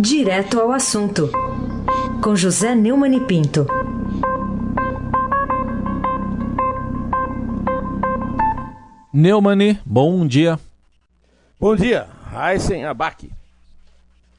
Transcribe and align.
Direto 0.00 0.60
ao 0.60 0.70
assunto, 0.70 1.28
com 2.22 2.36
José 2.36 2.72
Neumann 2.72 3.16
e 3.16 3.20
Pinto. 3.20 3.66
Neumani, 9.12 9.76
bom 9.84 10.24
dia. 10.24 10.56
Bom 11.58 11.74
dia, 11.74 12.06
Aysen 12.32 12.84
Abac. 12.84 13.28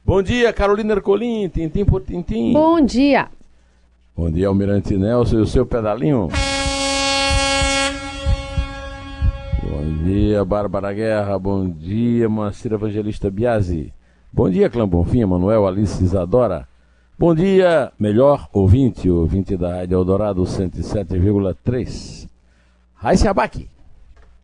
Bom 0.02 0.22
dia, 0.22 0.50
Carolina 0.50 0.94
Ercolim, 0.94 1.46
tintim 1.50 1.84
por 1.84 2.00
tintim. 2.00 2.54
Bom 2.54 2.80
dia. 2.80 3.28
Bom 4.16 4.30
dia, 4.30 4.48
Almirante 4.48 4.96
Nelson 4.96 5.36
e 5.36 5.40
o 5.42 5.46
seu 5.46 5.66
pedalinho. 5.66 6.28
Bom 9.62 10.04
dia, 10.04 10.42
Bárbara 10.42 10.90
Guerra. 10.94 11.38
Bom 11.38 11.68
dia, 11.68 12.30
Moacir 12.30 12.72
Evangelista 12.72 13.30
Biasi. 13.30 13.92
Bom 14.32 14.48
dia, 14.48 14.70
Clã 14.70 14.88
Bonfim, 14.88 15.24
Manuel 15.24 15.66
Alice 15.66 16.02
Isadora. 16.04 16.68
Bom 17.18 17.34
dia, 17.34 17.90
melhor 17.98 18.48
ouvinte, 18.52 19.10
ouvinte 19.10 19.56
da 19.56 19.78
Rádio 19.78 19.96
Eldorado 19.96 20.42
107,3. 20.42 22.28
Raíssa 22.94 23.30
Abac, 23.30 23.68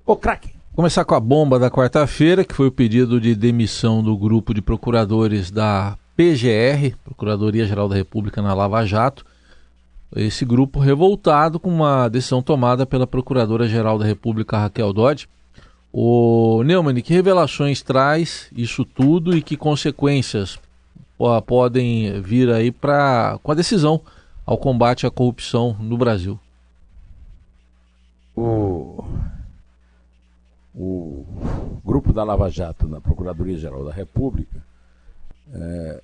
o 0.05 0.17
craque. 0.17 0.51
Começar 0.75 1.05
com 1.05 1.15
a 1.15 1.21
bomba 1.21 1.57
da 1.57 1.71
quarta-feira, 1.71 2.45
que 2.45 2.53
foi 2.53 2.67
o 2.67 2.73
pedido 2.73 3.21
de 3.21 3.37
demissão 3.37 4.03
do 4.03 4.17
grupo 4.19 4.53
de 4.53 4.61
procuradores 4.61 5.53
da 5.53 5.97
PGR, 6.17 6.97
Procuradoria 7.05 7.65
Geral 7.65 7.89
da 7.89 7.95
República 7.95 8.43
na 8.43 8.53
Lava 8.55 8.85
Jato. 8.85 9.25
Esse 10.17 10.45
grupo 10.45 10.81
revoltado 10.81 11.61
com 11.61 11.71
uma 11.71 12.09
decisão 12.09 12.43
tomada 12.43 12.85
pela 12.85 13.07
Procuradora-Geral 13.07 14.01
da 14.01 14.05
República, 14.05 14.59
Raquel 14.59 14.93
Dodge, 14.93 15.29
o 15.93 16.63
Neumann, 16.63 17.01
que 17.01 17.15
revelações 17.15 17.83
traz 17.83 18.51
isso 18.55 18.85
tudo 18.85 19.37
e 19.37 19.43
que 19.43 19.57
consequências 19.57 20.59
podem 21.47 22.21
vir 22.21 22.51
aí 22.51 22.71
para 22.71 23.39
com 23.43 23.53
a 23.53 23.55
decisão 23.55 24.03
ao 24.45 24.59
combate 24.59 25.07
à 25.07 25.11
corrupção 25.11 25.77
no 25.81 25.97
Brasil? 25.97 26.39
O, 28.37 29.03
o 30.75 31.27
grupo 31.85 32.13
da 32.13 32.23
Lava 32.23 32.51
Jato 32.51 32.87
na 32.87 33.01
Procuradoria-Geral 33.01 33.85
da 33.85 33.93
República 33.93 34.63
é, 35.53 36.03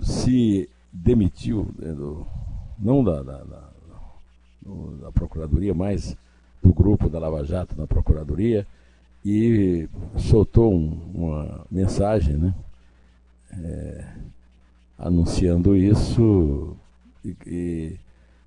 se 0.00 0.68
demitiu, 0.90 1.68
né, 1.78 1.94
não 2.78 3.04
da, 3.04 3.22
da, 3.22 3.38
da, 3.44 3.68
da 5.02 5.12
Procuradoria, 5.12 5.74
mas 5.74 6.16
do 6.68 6.74
grupo 6.74 7.08
da 7.08 7.18
Lava 7.18 7.42
Jato 7.44 7.74
na 7.78 7.86
Procuradoria 7.86 8.66
e 9.24 9.88
soltou 10.18 10.72
um, 10.72 11.00
uma 11.14 11.66
mensagem, 11.70 12.36
né? 12.36 12.54
É, 13.50 14.04
anunciando 14.98 15.74
isso 15.74 16.76
e, 17.24 17.36
e, 17.46 17.96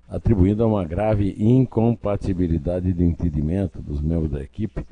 atribuindo 0.08 0.62
a 0.62 0.66
uma 0.66 0.84
grave 0.84 1.34
incompatibilidade 1.36 2.92
de 2.92 3.02
entendimento 3.02 3.82
dos 3.82 4.00
membros 4.00 4.30
da 4.30 4.40
equipe 4.40 4.86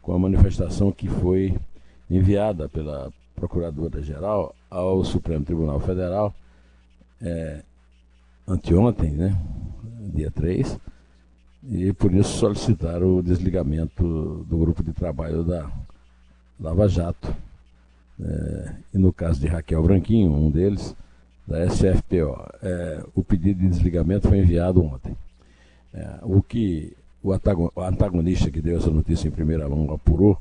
com 0.00 0.14
a 0.14 0.18
manifestação 0.18 0.92
que 0.92 1.08
foi 1.08 1.58
enviada 2.08 2.68
pela 2.68 3.12
Procuradora-Geral 3.34 4.54
ao 4.70 5.02
Supremo 5.04 5.44
Tribunal 5.44 5.80
Federal 5.80 6.32
é, 7.20 7.62
anteontem, 8.46 9.10
né, 9.10 9.36
dia 10.14 10.30
3, 10.30 10.78
e 11.68 11.92
por 11.92 12.12
isso 12.14 12.38
solicitaram 12.38 13.16
o 13.16 13.22
desligamento 13.22 14.44
do 14.48 14.58
grupo 14.58 14.82
de 14.82 14.92
trabalho 14.92 15.42
da 15.42 15.70
Lava 16.60 16.88
Jato. 16.88 17.34
É, 18.20 18.72
e 18.94 18.98
no 18.98 19.12
caso 19.12 19.40
de 19.40 19.46
Raquel 19.46 19.82
Branquinho, 19.82 20.32
um 20.32 20.50
deles, 20.50 20.94
da 21.46 21.66
SFPO, 21.66 22.48
é, 22.62 23.04
o 23.14 23.22
pedido 23.22 23.60
de 23.60 23.68
desligamento 23.68 24.28
foi 24.28 24.38
enviado 24.38 24.82
ontem. 24.82 25.16
É, 25.92 26.18
o 26.22 26.42
que 26.42 26.96
o 27.22 27.32
antagonista 27.82 28.50
que 28.50 28.60
deu 28.60 28.78
essa 28.78 28.90
notícia 28.90 29.26
em 29.26 29.32
primeira 29.32 29.68
mão 29.68 29.92
apurou 29.92 30.38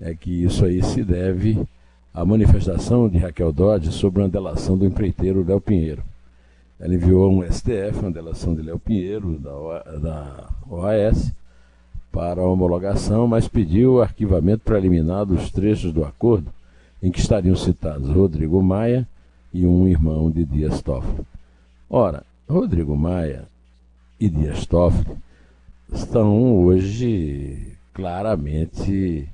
é 0.00 0.14
que 0.14 0.44
isso 0.44 0.64
aí 0.64 0.82
se 0.82 1.02
deve 1.02 1.66
à 2.12 2.24
manifestação 2.24 3.08
de 3.08 3.16
Raquel 3.18 3.52
Dodge 3.52 3.90
sobre 3.90 4.22
uma 4.22 4.28
delação 4.28 4.76
do 4.76 4.84
empreiteiro 4.84 5.44
Léo 5.46 5.60
Pinheiro. 5.60 6.02
Ela 6.78 6.94
enviou 6.94 7.30
um 7.30 7.42
STF, 7.42 8.00
uma 8.00 8.10
delação 8.10 8.54
de 8.54 8.62
Léo 8.62 8.78
Pinheiro, 8.78 9.38
da, 9.38 10.48
OAS, 10.68 11.32
para 12.12 12.42
homologação, 12.42 13.26
mas 13.26 13.48
pediu 13.48 13.94
o 13.94 14.02
arquivamento 14.02 14.64
preliminar 14.64 15.24
dos 15.24 15.50
trechos 15.50 15.92
do 15.92 16.04
acordo 16.04 16.50
em 17.02 17.10
que 17.10 17.20
estariam 17.20 17.56
citados 17.56 18.10
Rodrigo 18.10 18.62
Maia 18.62 19.06
e 19.52 19.66
um 19.66 19.86
irmão 19.86 20.30
de 20.30 20.44
Dias 20.44 20.82
Toffoli. 20.82 21.26
Ora, 21.88 22.24
Rodrigo 22.48 22.96
Maia 22.96 23.44
e 24.18 24.28
Dias 24.28 24.66
Toffoli 24.66 25.16
estão 25.92 26.64
hoje 26.64 27.72
claramente 27.92 29.28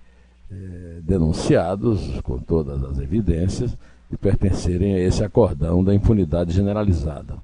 eh, 0.51 1.01
denunciados, 1.03 2.21
com 2.21 2.39
todas 2.39 2.85
as 2.85 2.99
evidências, 2.99 3.77
de 4.13 4.19
pertencerem 4.19 4.95
a 4.95 4.99
esse 4.99 5.25
acordão 5.25 5.83
da 5.83 5.95
impunidade 5.95 6.53
generalizada, 6.53 7.35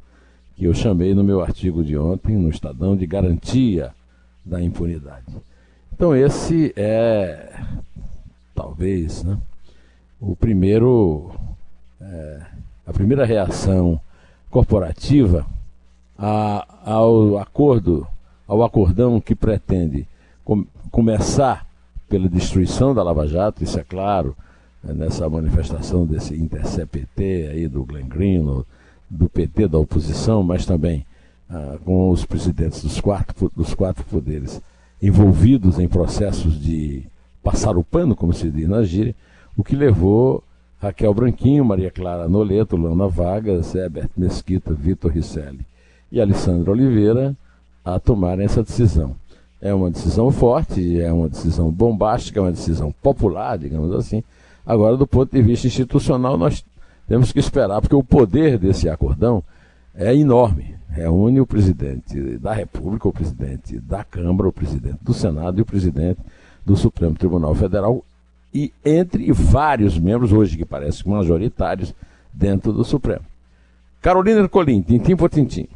que 0.55 0.67
eu 0.67 0.75
chamei 0.75 1.15
no 1.15 1.25
meu 1.25 1.41
artigo 1.41 1.83
de 1.83 1.97
ontem, 1.97 2.37
no 2.37 2.51
Estadão, 2.51 2.95
de 2.95 3.07
garantia 3.07 3.91
da 4.45 4.63
impunidade. 4.63 5.35
Então, 5.91 6.15
esse 6.15 6.75
é, 6.77 7.59
talvez, 8.55 9.25
né, 9.25 9.39
o 10.21 10.37
primeiro, 10.37 11.31
é, 12.03 12.43
a 12.87 12.93
primeira 12.93 13.25
reação 13.25 13.99
corporativa 14.51 15.47
a, 16.19 16.67
ao 16.85 17.39
acordo, 17.39 18.07
ao 18.47 18.63
acordão 18.63 19.23
que 19.23 19.35
pretende 19.35 20.07
com, 20.45 20.67
começar 20.91 21.67
pela 22.11 22.29
destruição 22.29 22.95
da 22.95 23.03
Lava 23.03 23.27
Jato, 23.27 23.65
isso 23.65 23.81
é 23.81 23.85
claro, 23.85 24.37
nessa 24.95 25.29
manifestação 25.29 26.07
desse 26.07 26.35
inter-CPT 26.35 27.51
aí 27.53 27.69
do 27.69 27.85
Glenn 27.85 28.09
Green, 28.09 28.39
no, 28.39 28.67
do 29.09 29.29
PT 29.29 29.69
da 29.69 29.79
oposição, 29.79 30.43
mas 30.43 30.67
também 30.67 31.05
ah, 31.51 31.79
com 31.85 32.11
os 32.11 32.25
presidentes 32.25 32.83
dos 32.83 33.01
quatro, 33.01 33.51
dos 33.57 33.75
quatro 33.75 34.05
poderes 34.05 34.61
envolvidos 35.01 35.79
em 35.79 35.89
processos 35.89 36.61
de 36.61 37.05
passar 37.43 37.77
o 37.77 37.85
pano, 37.85 38.17
como 38.17 38.33
se 38.33 38.51
diz 38.51 38.69
na 38.69 38.83
gíria, 38.83 39.15
o 39.57 39.65
que 39.65 39.77
levou 39.77 40.43
Raquel 40.81 41.15
Branquinho, 41.15 41.65
Maria 41.65 41.91
Clara 41.91 42.29
Noleto, 42.29 42.77
Lana 42.77 43.09
Vargas, 43.09 43.75
Herbert 43.75 44.11
Mesquita, 44.17 44.73
Vitor 44.73 45.11
Risselli 45.11 45.61
e 46.11 46.21
Alessandra 46.21 46.71
Oliveira 46.71 47.37
a 47.85 47.99
tomarem 47.99 48.45
essa 48.45 48.63
decisão. 48.63 49.17
É 49.61 49.75
uma 49.75 49.91
decisão 49.91 50.31
forte, 50.31 51.01
é 51.01 51.13
uma 51.13 51.29
decisão 51.29 51.71
bombástica, 51.71 52.39
é 52.39 52.43
uma 52.43 52.53
decisão 52.53 52.93
popular, 53.03 53.59
digamos 53.59 53.93
assim, 53.93 54.23
Agora, 54.69 54.99
do 54.99 55.07
ponto 55.07 55.33
de 55.33 55.41
vista 55.41 55.67
institucional, 55.67 56.37
nós 56.37 56.63
temos 57.09 57.33
que 57.33 57.39
esperar, 57.39 57.81
porque 57.81 57.95
o 57.95 58.05
poder 58.05 58.59
desse 58.59 58.87
acordão 58.87 59.43
é 59.95 60.15
enorme. 60.15 60.75
Reúne 60.91 61.41
o 61.41 61.47
presidente 61.47 62.37
da 62.37 62.53
República, 62.53 63.09
o 63.09 63.13
presidente 63.13 63.79
da 63.81 64.05
Câmara, 64.05 64.47
o 64.47 64.53
presidente 64.53 64.99
do 65.01 65.15
Senado 65.15 65.59
e 65.59 65.63
o 65.63 65.65
presidente 65.65 66.21
do 66.67 66.77
Supremo 66.77 67.15
Tribunal 67.15 67.55
Federal, 67.55 68.05
e 68.53 68.71
entre 68.85 69.33
vários 69.33 69.99
membros, 69.99 70.35
hoje 70.35 70.59
que 70.59 70.67
parecem 70.67 71.11
majoritários, 71.11 71.95
dentro 72.31 72.71
do 72.71 72.85
Supremo. 72.85 73.25
Carolina 74.03 74.41
Ercolim, 74.41 74.83
tintim 74.83 75.17
por 75.17 75.31
tintim 75.31 75.67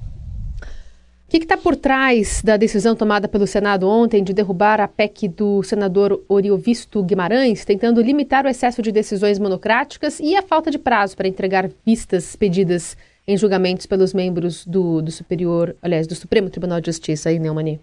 que 1.39 1.45
está 1.45 1.57
por 1.57 1.77
trás 1.77 2.43
da 2.43 2.57
decisão 2.57 2.95
tomada 2.95 3.27
pelo 3.27 3.47
Senado 3.47 3.89
ontem 3.89 4.23
de 4.23 4.35
derrubar 4.35 4.81
a 4.81 4.87
PEC 4.87 5.29
do 5.29 5.63
senador 5.63 6.23
Oriovisto 6.29 7.03
Guimarães, 7.03 7.65
tentando 7.65 8.03
limitar 8.03 8.45
o 8.45 8.49
excesso 8.49 8.83
de 8.83 8.93
decisões 8.93 9.39
monocráticas 9.39 10.21
e 10.21 10.37
a 10.37 10.43
falta 10.43 10.71
de 10.71 10.79
prazo 10.79 11.17
para 11.17 11.29
entregar 11.29 11.71
vistas 11.87 12.37
pedidas 12.37 12.97
em 13.27 13.37
julgamentos 13.37 13.87
pelos 13.87 14.13
membros 14.13 14.67
do, 14.67 15.01
do 15.01 15.11
Superior, 15.11 15.75
aliás, 15.81 16.07
do 16.07 16.15
Supremo 16.15 16.51
Tribunal 16.51 16.81
de 16.81 16.87
Justiça, 16.87 17.29
aí, 17.29 17.39
Neumani? 17.39 17.81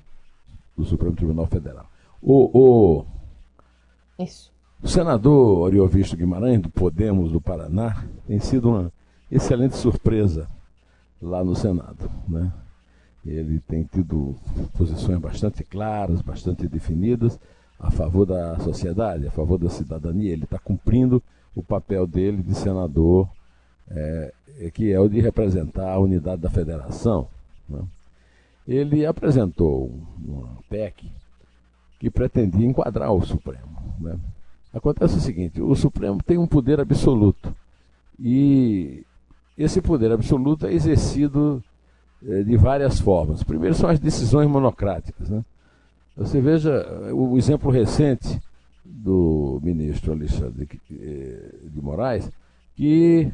Do 0.78 0.86
Supremo 0.86 1.16
Tribunal 1.16 1.48
Federal. 1.48 1.90
O, 2.22 2.52
o, 2.54 3.06
Isso. 4.20 4.52
o 4.84 4.88
senador 4.88 5.60
Oriovisto 5.60 6.16
Guimarães, 6.16 6.62
do 6.62 6.70
Podemos 6.70 7.32
do 7.32 7.42
Paraná, 7.42 8.04
tem 8.28 8.40
sido 8.40 8.70
uma 8.70 8.92
excelente 9.32 9.76
surpresa 9.76 10.48
lá 11.22 11.44
no 11.44 11.56
Senado, 11.56 12.12
né? 12.28 12.52
Ele 13.26 13.60
tem 13.60 13.84
tido 13.84 14.36
posições 14.78 15.20
bastante 15.20 15.64
claras, 15.64 16.22
bastante 16.22 16.68
definidas 16.68 17.40
a 17.80 17.90
favor 17.90 18.26
da 18.26 18.60
sociedade, 18.60 19.28
a 19.28 19.32
favor 19.32 19.58
da 19.58 19.70
cidadania. 19.70 20.32
Ele 20.32 20.44
está 20.44 20.60
cumprindo 20.60 21.22
o 21.56 21.64
papel 21.64 22.06
dele 22.06 22.44
de 22.44 22.54
senador, 22.56 23.30
é, 23.90 24.34
que 24.74 24.92
é 24.92 25.00
o 25.00 25.10
de 25.10 25.20
representar 25.20 25.92
a 25.92 26.00
unidade 26.00 26.42
da 26.42 26.50
federação. 26.50 27.28
Né? 27.68 27.82
Ele 28.68 29.06
apresentou 29.06 29.92
uma 30.24 30.58
PEC 30.70 31.12
que 32.00 32.10
pretendia 32.10 32.68
enquadrar 32.68 33.12
o 33.12 33.26
Supremo. 33.26 33.96
Né? 34.00 34.18
Acontece 34.74 35.18
o 35.18 35.22
seguinte: 35.22 35.62
o 35.62 35.76
Supremo 35.76 36.22
tem 36.24 36.38
um 36.38 36.48
poder 36.48 36.80
absoluto 36.80 37.54
E 38.20 39.04
esse 39.58 39.82
poder 39.82 40.12
absoluto 40.12 40.68
é 40.68 40.74
exercido 40.74 41.64
de 42.22 42.58
várias 42.58 43.00
formas. 43.00 43.44
Primeiro 43.44 43.76
são 43.76 43.90
as 43.90 44.00
decisões 44.00 44.50
monocráticas. 44.50 45.30
Né? 45.30 45.44
Você 46.18 46.42
veja 46.42 46.86
o 47.14 47.38
exemplo 47.38 47.72
recente 47.72 48.40
do 48.84 49.60
ministro 49.64 50.12
Alexandre 50.12 50.68
eh, 50.92 51.56
de 51.64 51.82
Moraes, 51.82 52.30
que 52.76 53.32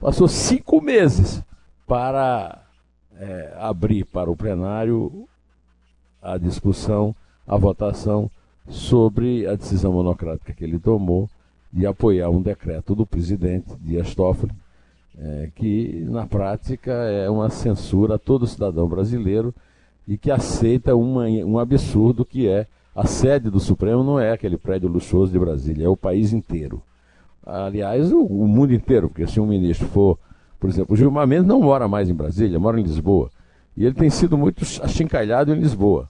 passou 0.00 0.26
cinco 0.26 0.80
meses 0.80 1.42
para 1.86 2.62
é, 3.16 3.54
abrir 3.58 4.04
para 4.04 4.30
o 4.30 4.36
plenário 4.36 5.28
a 6.20 6.38
discussão, 6.38 7.14
a 7.46 7.56
votação 7.56 8.30
sobre 8.68 9.46
a 9.46 9.54
decisão 9.54 9.92
monocrática 9.92 10.52
que 10.52 10.64
ele 10.64 10.78
tomou 10.78 11.28
de 11.72 11.86
apoiar 11.86 12.30
um 12.30 12.42
decreto 12.42 12.94
do 12.94 13.06
presidente 13.06 13.74
Dias 13.80 14.14
Toffoli, 14.14 14.52
é, 15.18 15.50
que 15.54 16.04
na 16.08 16.26
prática 16.26 16.92
é 16.92 17.28
uma 17.28 17.50
censura 17.50 18.14
a 18.14 18.18
todo 18.18 18.46
cidadão 18.46 18.88
brasileiro 18.88 19.54
e 20.06 20.16
que 20.16 20.30
aceita 20.30 20.96
uma, 20.96 21.26
um 21.26 21.58
absurdo 21.58 22.24
que 22.24 22.48
é 22.48 22.66
a 22.94 23.06
sede 23.06 23.50
do 23.50 23.58
Supremo 23.58 24.04
não 24.04 24.20
é 24.20 24.32
aquele 24.32 24.58
prédio 24.58 24.88
luxuoso 24.88 25.32
de 25.32 25.38
Brasília, 25.38 25.86
é 25.86 25.88
o 25.88 25.96
país 25.96 26.32
inteiro. 26.32 26.82
Aliás, 27.44 28.12
o, 28.12 28.20
o 28.20 28.46
mundo 28.46 28.74
inteiro, 28.74 29.08
porque 29.08 29.26
se 29.26 29.40
um 29.40 29.46
ministro 29.46 29.86
for, 29.88 30.18
por 30.60 30.68
exemplo, 30.68 30.94
o 30.94 30.96
Gilmar 30.96 31.26
Mendes 31.26 31.46
não 31.46 31.60
mora 31.60 31.88
mais 31.88 32.08
em 32.10 32.14
Brasília, 32.14 32.58
mora 32.58 32.78
em 32.78 32.82
Lisboa. 32.82 33.30
E 33.76 33.84
ele 33.84 33.94
tem 33.94 34.10
sido 34.10 34.36
muito 34.36 34.62
achincalhado 34.82 35.52
em 35.52 35.58
Lisboa. 35.58 36.08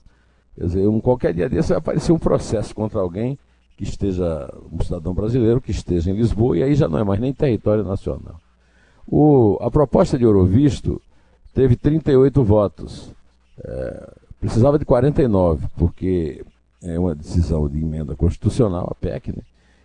Quer 0.55 0.65
dizer, 0.65 0.87
um, 0.87 0.99
qualquer 0.99 1.33
dia 1.33 1.49
desse 1.49 1.69
vai 1.69 1.77
aparecer 1.77 2.11
um 2.11 2.19
processo 2.19 2.75
contra 2.75 2.99
alguém 2.99 3.39
que 3.77 3.83
esteja, 3.83 4.53
um 4.71 4.83
cidadão 4.83 5.13
brasileiro 5.13 5.61
que 5.61 5.71
esteja 5.71 6.11
em 6.11 6.13
Lisboa, 6.13 6.57
e 6.57 6.63
aí 6.63 6.75
já 6.75 6.87
não 6.87 6.99
é 6.99 7.03
mais 7.03 7.19
nem 7.19 7.33
território 7.33 7.83
nacional. 7.83 8.42
O, 9.07 9.57
a 9.61 9.69
proposta 9.69 10.17
de 10.17 10.23
Eurovisto 10.23 11.01
teve 11.53 11.75
38 11.75 12.43
votos. 12.43 13.11
É, 13.63 14.13
precisava 14.39 14.79
de 14.79 14.85
49, 14.85 15.67
porque 15.77 16.43
é 16.81 16.99
uma 16.99 17.15
decisão 17.15 17.67
de 17.69 17.79
emenda 17.79 18.15
constitucional, 18.15 18.87
a 18.91 18.95
PEC, 18.95 19.31
né? 19.31 19.43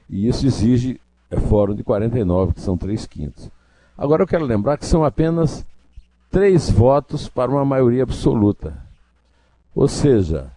e 0.08 0.26
isso 0.26 0.46
exige 0.46 1.00
é, 1.30 1.38
fórum 1.38 1.74
de 1.74 1.84
49, 1.84 2.54
que 2.54 2.60
são 2.60 2.76
3 2.76 3.06
quintos. 3.06 3.50
Agora 3.96 4.22
eu 4.22 4.26
quero 4.26 4.44
lembrar 4.44 4.78
que 4.78 4.86
são 4.86 5.04
apenas 5.04 5.64
três 6.30 6.70
votos 6.70 7.28
para 7.28 7.50
uma 7.50 7.64
maioria 7.64 8.02
absoluta. 8.02 8.76
Ou 9.74 9.88
seja, 9.88 10.50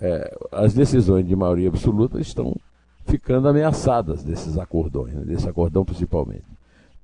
é, 0.00 0.36
as 0.52 0.74
decisões 0.74 1.26
de 1.26 1.34
maioria 1.34 1.68
absoluta 1.68 2.20
estão 2.20 2.54
ficando 3.06 3.48
ameaçadas 3.48 4.22
desses 4.22 4.58
acordões, 4.58 5.14
né? 5.14 5.24
desse 5.24 5.48
acordão 5.48 5.84
principalmente. 5.84 6.44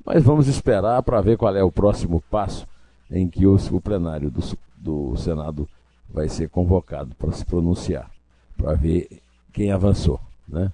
Mas 0.04 0.22
vamos 0.22 0.48
esperar 0.48 1.02
para 1.02 1.20
ver 1.20 1.36
qual 1.36 1.54
é 1.56 1.62
o 1.62 1.72
próximo 1.72 2.22
passo 2.30 2.66
em 3.10 3.28
que 3.28 3.46
o, 3.46 3.54
o 3.54 3.80
plenário 3.80 4.30
do, 4.30 4.40
do 4.76 5.16
Senado 5.16 5.68
vai 6.08 6.28
ser 6.28 6.48
convocado 6.48 7.14
para 7.14 7.32
se 7.32 7.44
pronunciar 7.44 8.10
para 8.56 8.74
ver 8.74 9.20
quem 9.52 9.70
avançou, 9.70 10.20
né? 10.48 10.72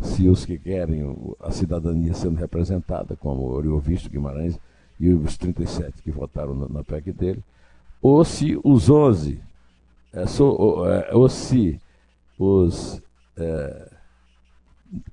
Se 0.00 0.28
os 0.28 0.44
que 0.44 0.58
querem 0.58 1.02
a 1.40 1.50
cidadania 1.52 2.12
sendo 2.12 2.36
representada, 2.36 3.14
como 3.16 3.42
o 3.42 3.52
Oriovisto 3.52 4.10
Guimarães 4.10 4.58
e 4.98 5.12
os 5.12 5.36
37 5.36 6.02
que 6.02 6.10
votaram 6.10 6.54
na, 6.54 6.82
PEC 6.82 7.12
dele, 7.12 7.42
ou 8.00 8.24
se 8.24 8.58
os 8.64 8.90
11, 8.90 9.40
é, 10.12 10.26
so, 10.26 10.44
ou, 10.44 10.90
é, 10.90 11.14
ou, 11.14 11.28
se 11.28 11.80
os 12.36 13.00
é, 13.36 13.90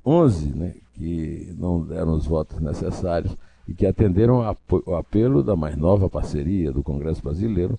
11 0.03 0.49
né, 0.49 0.75
que 0.93 1.53
não 1.57 1.81
deram 1.81 2.13
os 2.13 2.25
votos 2.25 2.59
necessários 2.59 3.35
e 3.69 3.73
que 3.73 3.85
atenderam 3.85 4.43
o 4.85 4.95
apelo 4.95 5.43
da 5.43 5.55
mais 5.55 5.77
nova 5.77 6.09
parceria 6.09 6.71
do 6.71 6.83
Congresso 6.83 7.21
Brasileiro 7.21 7.77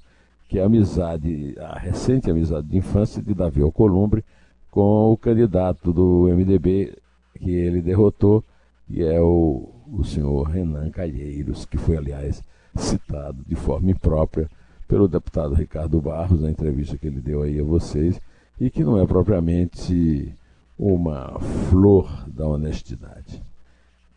que 0.50 0.58
é 0.58 0.62
a 0.62 0.66
amizade, 0.66 1.54
a 1.60 1.78
recente 1.78 2.28
amizade 2.28 2.66
de 2.66 2.76
infância 2.76 3.22
de 3.22 3.32
Davi 3.32 3.62
Alcolumbre 3.62 4.25
com 4.69 5.12
o 5.12 5.16
candidato 5.16 5.92
do 5.92 6.26
MDB 6.28 6.92
que 7.38 7.52
ele 7.52 7.81
derrotou, 7.81 8.44
que 8.88 9.00
é 9.00 9.20
o, 9.20 9.69
o 9.92 10.04
senhor 10.04 10.42
Renan 10.48 10.90
Calheiros, 10.90 11.64
que 11.64 11.78
foi, 11.78 11.96
aliás, 11.96 12.42
citado 12.76 13.38
de 13.46 13.54
forma 13.54 13.92
imprópria 13.92 14.50
pelo 14.88 15.06
deputado 15.06 15.54
Ricardo 15.54 16.00
Barros 16.00 16.40
na 16.40 16.50
entrevista 16.50 16.98
que 16.98 17.06
ele 17.06 17.20
deu 17.20 17.42
aí 17.42 17.60
a 17.60 17.64
vocês, 17.64 18.20
e 18.60 18.69
que 18.69 18.82
não 18.82 19.00
é 19.00 19.06
propriamente 19.06 20.34
uma 20.76 21.38
flor 21.70 22.28
da 22.28 22.46
honestidade. 22.46 23.40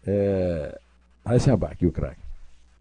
É... 0.05 0.79
Heisenbach, 1.25 1.85
o 1.85 1.91
craque. 1.91 2.21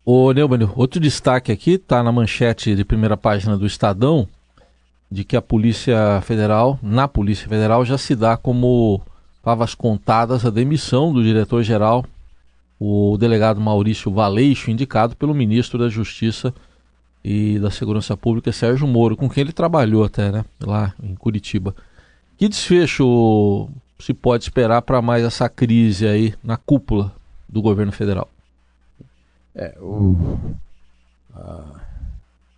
Ô, 0.04 0.32
Neumann, 0.32 0.68
outro 0.74 0.98
destaque 0.98 1.52
aqui, 1.52 1.72
está 1.72 2.02
na 2.02 2.10
manchete 2.10 2.74
de 2.74 2.84
primeira 2.84 3.16
página 3.16 3.56
do 3.56 3.66
Estadão, 3.66 4.28
de 5.08 5.22
que 5.24 5.36
a 5.36 5.42
Polícia 5.42 6.20
Federal, 6.22 6.78
na 6.82 7.06
Polícia 7.06 7.48
Federal, 7.48 7.84
já 7.84 7.96
se 7.96 8.16
dá 8.16 8.36
como 8.36 9.00
pavas 9.42 9.74
contadas 9.74 10.44
a 10.44 10.50
demissão 10.50 11.12
do 11.12 11.22
diretor-geral, 11.22 12.04
o 12.80 13.16
delegado 13.16 13.60
Maurício 13.60 14.10
Valeixo, 14.10 14.72
indicado 14.72 15.14
pelo 15.14 15.34
ministro 15.34 15.78
da 15.78 15.88
Justiça 15.88 16.52
e 17.24 17.60
da 17.60 17.70
Segurança 17.70 18.16
Pública, 18.16 18.50
Sérgio 18.50 18.88
Moro, 18.88 19.16
com 19.16 19.28
quem 19.28 19.42
ele 19.42 19.52
trabalhou 19.52 20.02
até, 20.02 20.32
né, 20.32 20.44
lá 20.60 20.92
em 21.00 21.14
Curitiba. 21.14 21.76
Que 22.36 22.48
desfecho 22.48 23.68
se 24.00 24.12
pode 24.12 24.42
esperar 24.42 24.82
para 24.82 25.00
mais 25.00 25.22
essa 25.22 25.48
crise 25.48 26.08
aí 26.08 26.34
na 26.42 26.56
cúpula 26.56 27.14
do 27.52 27.60
governo 27.60 27.93
federal? 27.93 28.28
É, 29.54 29.76
o, 29.78 30.16
a, 31.34 31.81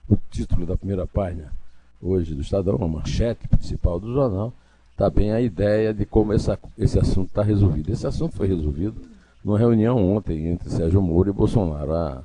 o 0.08 0.16
título 0.30 0.64
da 0.64 0.76
primeira 0.76 1.04
página 1.06 1.52
hoje 2.00 2.34
do 2.34 2.42
Estadão, 2.42 2.76
a 2.80 2.86
manchete 2.86 3.48
principal 3.48 3.98
do 3.98 4.14
jornal, 4.14 4.52
está 4.92 5.10
bem 5.10 5.32
a 5.32 5.40
ideia 5.40 5.92
de 5.92 6.06
como 6.06 6.32
essa, 6.32 6.56
esse 6.78 6.98
assunto 6.98 7.28
está 7.28 7.42
resolvido. 7.42 7.90
Esse 7.90 8.06
assunto 8.06 8.36
foi 8.36 8.46
resolvido 8.46 8.94
numa 9.44 9.58
reunião 9.58 9.96
ontem 10.14 10.46
entre 10.46 10.70
Sérgio 10.70 11.02
Moro 11.02 11.28
e 11.28 11.32
Bolsonaro. 11.32 11.92
A, 11.92 12.22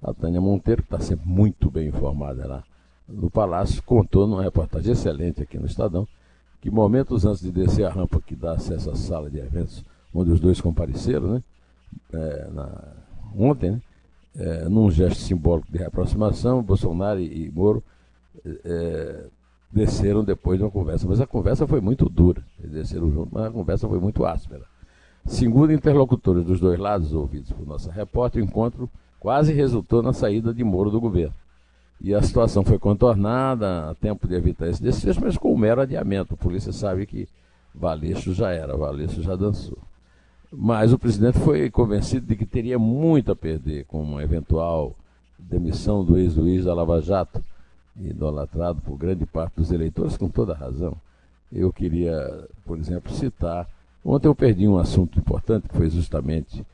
a 0.00 0.14
Tânia 0.14 0.40
Monteiro, 0.40 0.82
que 0.82 0.94
está 0.94 1.00
sempre 1.00 1.28
muito 1.28 1.70
bem 1.70 1.88
informada 1.88 2.46
lá 2.46 2.64
no 3.08 3.28
Palácio, 3.28 3.82
contou 3.82 4.26
numa 4.26 4.42
reportagem 4.42 4.92
excelente 4.92 5.42
aqui 5.42 5.58
no 5.58 5.66
Estadão 5.66 6.06
que 6.60 6.70
momentos 6.70 7.24
antes 7.26 7.42
de 7.42 7.50
descer 7.50 7.84
a 7.84 7.90
rampa 7.90 8.20
que 8.20 8.36
dá 8.36 8.52
acesso 8.52 8.88
à 8.88 8.94
sala 8.94 9.28
de 9.28 9.38
eventos, 9.38 9.84
onde 10.14 10.30
os 10.30 10.38
dois 10.38 10.60
compareceram, 10.60 11.34
né? 11.34 11.42
É, 12.12 12.48
na, 12.52 12.92
ontem, 13.36 13.72
né? 13.72 13.80
é, 14.36 14.68
num 14.68 14.90
gesto 14.90 15.20
simbólico 15.20 15.70
de 15.70 15.78
reaproximação, 15.78 16.62
Bolsonaro 16.62 17.20
e, 17.20 17.50
Moro 17.50 17.82
é, 18.44 19.26
desceram 19.70 20.24
depois 20.24 20.58
de 20.58 20.64
uma 20.64 20.70
conversa. 20.70 21.06
Mas 21.08 21.20
a 21.20 21.26
conversa 21.26 21.66
foi 21.66 21.80
muito 21.80 22.08
dura. 22.08 22.42
Eles 22.58 22.72
desceram 22.72 23.10
juntos, 23.10 23.32
mas 23.32 23.46
a 23.46 23.50
conversa 23.50 23.88
foi 23.88 23.98
muito 23.98 24.24
áspera. 24.24 24.64
Segundo 25.24 25.72
interlocutores 25.72 26.44
dos 26.44 26.58
dois 26.58 26.78
lados, 26.78 27.12
ouvidos 27.12 27.52
por 27.52 27.66
nossa 27.66 27.92
repórter, 27.92 28.42
o 28.42 28.44
encontro 28.44 28.90
quase 29.20 29.52
resultou 29.52 30.02
na 30.02 30.12
saída 30.12 30.52
de 30.52 30.64
Moro 30.64 30.90
do 30.90 31.00
governo. 31.00 31.34
E 32.00 32.12
a 32.12 32.20
situação 32.20 32.64
foi 32.64 32.78
contornada 32.78 33.90
a 33.90 33.94
tempo 33.94 34.26
de 34.26 34.34
evitar 34.34 34.66
esse 34.68 34.82
desfecho, 34.82 35.20
mas 35.22 35.38
com 35.38 35.54
um 35.54 35.56
mero 35.56 35.80
adiamento. 35.80 36.34
A 36.34 36.36
polícia 36.36 36.72
sabe 36.72 37.06
que 37.06 37.28
Valeixo 37.72 38.34
já 38.34 38.50
era, 38.50 38.76
Valeixo 38.76 39.22
já 39.22 39.36
dançou. 39.36 39.78
Mas 40.52 40.92
o 40.92 40.98
presidente 40.98 41.38
foi 41.38 41.70
convencido 41.70 42.26
de 42.26 42.36
que 42.36 42.44
teria 42.44 42.78
muito 42.78 43.32
a 43.32 43.36
perder 43.36 43.86
com 43.86 44.02
uma 44.02 44.22
eventual 44.22 44.94
demissão 45.38 46.04
do 46.04 46.18
ex-juiz 46.18 46.64
da 46.64 46.74
Lava 46.74 47.00
Jato, 47.00 47.42
idolatrado 47.96 48.80
por 48.82 48.98
grande 48.98 49.24
parte 49.24 49.54
dos 49.56 49.72
eleitores, 49.72 50.16
com 50.16 50.28
toda 50.28 50.54
razão. 50.54 50.94
Eu 51.50 51.72
queria, 51.72 52.46
por 52.66 52.78
exemplo, 52.78 53.10
citar. 53.12 53.66
Ontem 54.04 54.28
eu 54.28 54.34
perdi 54.34 54.68
um 54.68 54.78
assunto 54.78 55.18
importante, 55.18 55.68
que 55.68 55.76
foi 55.76 55.88
justamente 55.88 56.64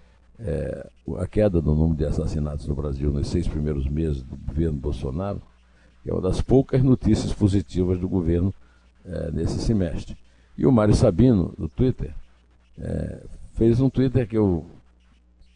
é, 0.41 0.89
a 1.19 1.27
queda 1.27 1.61
do 1.61 1.75
número 1.75 1.97
de 1.97 2.05
assassinatos 2.05 2.67
no 2.67 2.75
Brasil 2.75 3.13
nos 3.13 3.29
seis 3.29 3.47
primeiros 3.47 3.87
meses 3.87 4.23
do 4.23 4.37
governo 4.37 4.79
Bolsonaro, 4.79 5.41
que 6.03 6.11
é 6.11 6.13
uma 6.13 6.23
das 6.23 6.41
poucas 6.41 6.83
notícias 6.83 7.33
positivas 7.33 7.99
do 8.01 8.09
governo 8.09 8.53
é, 9.05 9.31
nesse 9.31 9.61
semestre. 9.61 10.17
E 10.57 10.67
o 10.67 10.73
Mário 10.73 10.95
Sabino, 10.95 11.55
do 11.57 11.69
Twitter, 11.69 12.13
é, 12.77 13.23
fez 13.59 13.81
um 13.81 13.91
Twitter 13.91 14.27
que 14.27 14.39
eu 14.39 14.65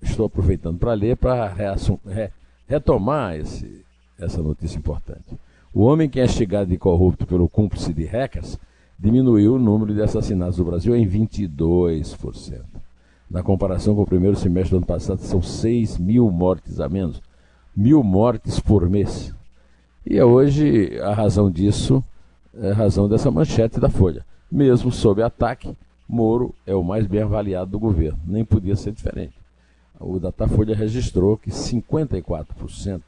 estou 0.02 0.26
aproveitando 0.26 0.76
para 0.76 0.92
ler 0.92 1.16
para 1.16 1.46
re 1.46 2.30
retomar 2.66 3.36
esse, 3.36 3.84
essa 4.18 4.42
notícia 4.42 4.76
importante. 4.76 5.38
O 5.72 5.82
homem 5.82 6.08
que 6.08 6.18
é 6.18 6.26
chegado 6.26 6.72
e 6.72 6.78
corrupto 6.78 7.26
pelo 7.26 7.48
cúmplice 7.48 7.94
de 7.94 8.04
hackers 8.04 8.58
diminuiu 8.98 9.54
o 9.54 9.58
número 9.58 9.94
de 9.94 10.02
assassinatos 10.02 10.58
no 10.58 10.64
Brasil 10.64 10.96
em 10.96 11.08
22%. 11.08 12.60
Na 13.30 13.42
comparação 13.42 13.94
com 13.94 14.02
o 14.02 14.06
primeiro 14.06 14.36
semestre 14.36 14.70
do 14.72 14.78
ano 14.78 14.86
passado, 14.86 15.20
são 15.20 15.40
6 15.40 15.98
mil 15.98 16.30
mortes 16.30 16.80
a 16.80 16.88
menos. 16.88 17.22
Mil 17.74 18.02
mortes 18.02 18.58
por 18.58 18.88
mês. 18.90 19.34
E 20.04 20.18
é 20.18 20.24
hoje 20.24 20.98
a 21.00 21.14
razão 21.14 21.50
disso 21.50 22.02
é 22.54 22.70
a 22.70 22.74
razão 22.74 23.08
dessa 23.08 23.30
manchete 23.30 23.78
da 23.78 23.88
Folha. 23.88 24.26
Mesmo 24.50 24.90
sob 24.90 25.22
ataque, 25.22 25.74
Moro 26.12 26.54
é 26.66 26.74
o 26.74 26.84
mais 26.84 27.06
bem 27.06 27.22
avaliado 27.22 27.70
do 27.70 27.78
governo. 27.78 28.20
Nem 28.26 28.44
podia 28.44 28.76
ser 28.76 28.92
diferente. 28.92 29.32
o 29.98 30.18
Datafolha 30.18 30.76
registrou 30.76 31.38
que 31.38 31.50
54% 31.50 33.00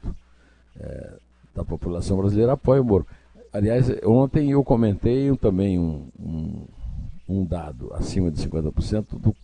é, 0.79 1.13
da 1.53 1.63
população 1.63 2.17
brasileira 2.17 2.53
apoia 2.53 2.81
o 2.81 2.85
Moro. 2.85 3.05
Aliás, 3.53 3.91
ontem 4.03 4.49
eu 4.49 4.63
comentei 4.63 5.33
também 5.37 5.77
um, 5.77 6.07
um, 6.19 6.65
um 7.29 7.45
dado 7.45 7.93
acima 7.93 8.31
de 8.31 8.41
50% 8.43 9.05
do, 9.19 9.35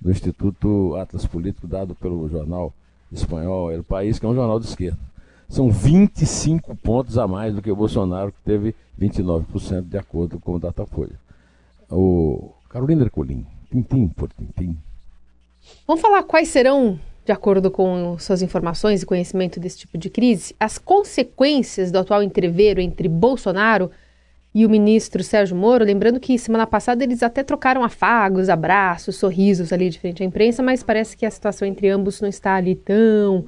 do 0.00 0.10
Instituto 0.12 0.94
Atlas 0.94 1.26
Político, 1.26 1.66
dado 1.66 1.96
pelo 1.96 2.28
jornal 2.28 2.72
espanhol 3.10 3.72
El 3.72 3.82
País, 3.82 4.20
que 4.20 4.26
é 4.26 4.28
um 4.28 4.34
jornal 4.34 4.60
de 4.60 4.66
esquerda. 4.66 4.98
São 5.48 5.72
25 5.72 6.76
pontos 6.76 7.18
a 7.18 7.26
mais 7.26 7.52
do 7.52 7.60
que 7.60 7.70
o 7.70 7.76
Bolsonaro, 7.76 8.30
que 8.30 8.42
teve 8.44 8.76
29%, 9.00 9.82
de 9.88 9.98
acordo 9.98 10.38
com 10.38 10.54
o 10.54 10.60
Datafolha. 10.60 11.18
O 11.90 12.52
Carolina 12.68 13.04
Ercolim, 13.04 13.46
tintim 13.70 14.08
por 14.08 14.30
tintim. 14.32 14.76
Vamos 15.86 16.02
falar 16.02 16.22
quais 16.22 16.48
serão, 16.48 17.00
de 17.24 17.32
acordo 17.32 17.70
com 17.70 18.18
suas 18.18 18.42
informações 18.42 19.02
e 19.02 19.06
conhecimento 19.06 19.58
desse 19.58 19.78
tipo 19.78 19.96
de 19.96 20.10
crise, 20.10 20.54
as 20.60 20.78
consequências 20.78 21.90
do 21.90 21.98
atual 21.98 22.22
entreveiro 22.22 22.80
entre 22.80 23.08
Bolsonaro 23.08 23.90
e 24.54 24.66
o 24.66 24.70
ministro 24.70 25.22
Sérgio 25.22 25.56
Moro. 25.56 25.84
Lembrando 25.84 26.20
que 26.20 26.38
semana 26.38 26.66
passada 26.66 27.04
eles 27.04 27.22
até 27.22 27.42
trocaram 27.42 27.82
afagos, 27.82 28.48
abraços, 28.48 29.16
sorrisos 29.16 29.72
ali 29.72 29.88
de 29.88 29.98
frente 29.98 30.22
à 30.22 30.26
imprensa, 30.26 30.62
mas 30.62 30.82
parece 30.82 31.16
que 31.16 31.24
a 31.24 31.30
situação 31.30 31.66
entre 31.66 31.88
ambos 31.88 32.20
não 32.20 32.28
está 32.28 32.54
ali 32.54 32.74
tão, 32.74 33.46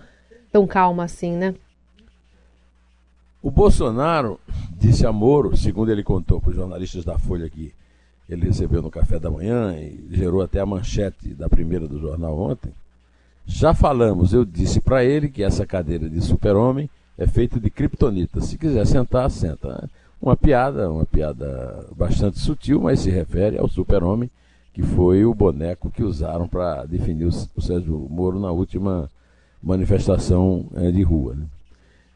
tão 0.50 0.66
calma 0.66 1.04
assim, 1.04 1.36
né? 1.36 1.54
O 3.42 3.50
Bolsonaro 3.50 4.38
disse 4.78 5.06
a 5.06 5.12
Moro, 5.12 5.56
segundo 5.56 5.90
ele 5.90 6.02
contou 6.02 6.40
para 6.40 6.50
os 6.50 6.56
jornalistas 6.56 7.04
da 7.04 7.18
Folha 7.18 7.48
que 7.48 7.72
ele 8.30 8.46
recebeu 8.46 8.80
no 8.80 8.90
café 8.90 9.18
da 9.18 9.28
manhã 9.28 9.74
e 9.76 10.06
gerou 10.12 10.40
até 10.40 10.60
a 10.60 10.66
manchete 10.66 11.34
da 11.34 11.48
primeira 11.48 11.88
do 11.88 11.98
jornal 11.98 12.38
ontem. 12.38 12.72
Já 13.44 13.74
falamos, 13.74 14.32
eu 14.32 14.44
disse 14.44 14.80
para 14.80 15.04
ele 15.04 15.28
que 15.28 15.42
essa 15.42 15.66
cadeira 15.66 16.08
de 16.08 16.20
super-homem 16.20 16.88
é 17.18 17.26
feita 17.26 17.58
de 17.58 17.68
kriptonita. 17.68 18.40
Se 18.40 18.56
quiser 18.56 18.86
sentar, 18.86 19.28
senta. 19.30 19.90
Uma 20.22 20.36
piada, 20.36 20.88
uma 20.88 21.04
piada 21.04 21.84
bastante 21.96 22.38
sutil, 22.38 22.80
mas 22.80 23.00
se 23.00 23.10
refere 23.10 23.58
ao 23.58 23.68
super-homem, 23.68 24.30
que 24.72 24.82
foi 24.82 25.24
o 25.24 25.34
boneco 25.34 25.90
que 25.90 26.04
usaram 26.04 26.46
para 26.46 26.84
definir 26.84 27.26
o 27.26 27.60
Sérgio 27.60 28.06
Moro 28.08 28.38
na 28.38 28.52
última 28.52 29.10
manifestação 29.60 30.66
eh, 30.76 30.92
de 30.92 31.02
rua. 31.02 31.34
Né? 31.34 31.46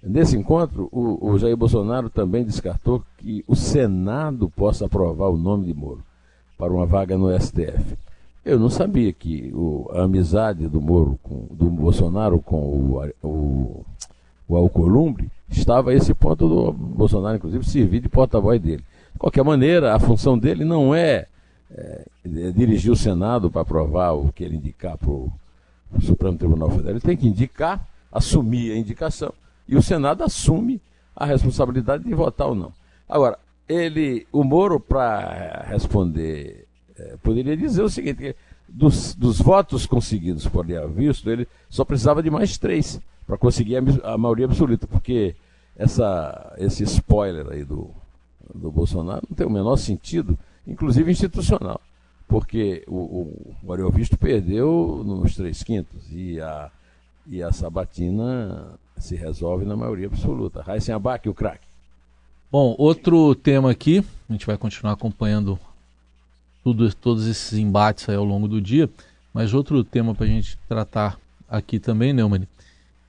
Nesse 0.07 0.37
encontro, 0.37 0.89
o, 0.93 1.31
o, 1.31 1.39
Jair 1.39 1.57
Bolsonaro 1.57 2.11
também 2.11 2.45
descartou 2.45 3.03
que 3.17 3.43
o 3.49 3.57
Senado 3.57 4.51
possa 4.51 4.85
aprovar 4.85 5.31
o 5.31 5.39
nome 5.39 5.67
de 5.67 5.75
Moro 5.75 6.03
para 6.59 6.71
uma 6.71 6.85
vaga 6.85 7.17
no 7.17 7.35
STF. 7.41 7.97
Eu 8.45 8.59
não 8.59 8.69
sabia 8.69 9.11
que 9.15 9.51
o, 9.55 9.89
a 9.95 10.03
amizade 10.03 10.69
do 10.69 10.79
Moro, 10.79 11.19
com, 11.23 11.47
do 11.51 11.71
Bolsonaro 11.71 12.39
com 12.39 12.57
o, 12.57 13.11
o, 13.23 13.87
o 14.47 14.57
Alcolumbre 14.57 15.31
estava 15.49 15.91
a 15.91 15.95
esse 15.95 16.13
ponto 16.13 16.47
do 16.47 16.71
Bolsonaro, 16.71 17.37
inclusive, 17.37 17.65
servir 17.65 18.01
de 18.01 18.09
porta-voz 18.11 18.61
dele. 18.61 18.85
De 19.15 19.19
qualquer 19.19 19.43
maneira, 19.43 19.95
a 19.95 19.99
função 19.99 20.37
dele 20.37 20.67
não 20.67 20.95
é, 20.95 21.27
é, 21.71 22.05
é 22.27 22.51
dirigir 22.51 22.93
o 22.93 22.97
Senado 22.97 23.51
para 23.51 23.63
aprovar 23.63 24.13
o 24.13 24.31
que 24.31 24.45
ele 24.45 24.57
indicar 24.57 24.99
para 24.99 25.11
o 25.11 25.33
Supremo 26.03 26.37
Tribunal 26.37 26.69
Federal. 26.69 26.91
Ele 26.91 27.01
tem 27.01 27.17
que 27.17 27.27
indicar, 27.27 27.89
assumir 28.13 28.73
a 28.73 28.77
indicação 28.77 29.33
e 29.66 29.76
o 29.76 29.83
Senado 29.83 30.23
assume 30.23 30.80
a 31.14 31.25
responsabilidade 31.25 32.04
de 32.04 32.14
votar 32.14 32.49
ou 32.49 32.54
não. 32.54 32.73
Agora, 33.09 33.38
ele, 33.68 34.26
o 34.33 34.44
Moro, 34.44 34.78
para 34.78 35.64
responder, 35.68 36.66
é, 36.99 37.16
poderia 37.23 37.56
dizer 37.56 37.83
o 37.83 37.88
seguinte: 37.88 38.35
dos, 38.68 39.14
dos 39.14 39.40
votos 39.40 39.87
conseguidos 39.87 40.47
por 40.47 40.66
Leal 40.66 40.88
Visto, 40.88 41.30
ele 41.30 41.49
só 41.68 41.85
precisava 41.85 42.23
de 42.23 42.30
mais 42.30 42.59
três 42.59 43.00
para 43.26 43.38
conseguir 43.38 43.76
a, 43.76 44.14
a, 44.14 44.18
maioria 44.18 44.47
absoluta, 44.47 44.87
porque 44.87 45.35
essa, 45.76 46.54
esse 46.59 46.83
spoiler 46.85 47.47
aí 47.50 47.64
do, 47.64 47.90
do 48.54 48.71
Bolsonaro 48.71 49.26
não 49.28 49.37
tem 49.37 49.47
o 49.47 49.50
menor 49.50 49.76
sentido, 49.76 50.38
inclusive 50.66 51.11
institucional, 51.11 51.80
porque 52.28 52.85
o, 52.87 52.97
o, 52.97 53.54
o 53.62 53.73
Ariel 53.73 53.90
Visto 53.90 54.18
perdeu 54.18 55.02
nos 55.04 55.35
três 55.35 55.62
quintos 55.62 56.12
e 56.12 56.40
a, 56.40 56.71
e 57.26 57.43
a 57.43 57.52
Sabatina 57.52 58.78
se 58.97 59.16
resolve 59.16 59.64
na 59.64 59.76
maioria 59.76 60.07
absoluta. 60.07 60.62
Raíssen 60.62 60.95
Abac, 60.95 61.28
o 61.28 61.35
craque. 61.35 61.66
Bom, 62.50 62.75
outro 62.78 63.35
tema 63.35 63.71
aqui, 63.71 64.04
a 64.28 64.33
gente 64.33 64.47
vai 64.47 64.57
continuar 64.57 64.93
acompanhando 64.93 65.59
tudo, 66.62 66.95
todos 66.95 67.26
esses 67.26 67.59
embates 67.59 68.09
ao 68.09 68.25
longo 68.25 68.47
do 68.47 68.61
dia, 68.61 68.88
mas 69.33 69.52
outro 69.52 69.83
tema 69.83 70.14
para 70.14 70.25
a 70.25 70.28
gente 70.28 70.57
tratar 70.69 71.19
aqui 71.49 71.78
também, 71.78 72.12
Neumann, 72.12 72.47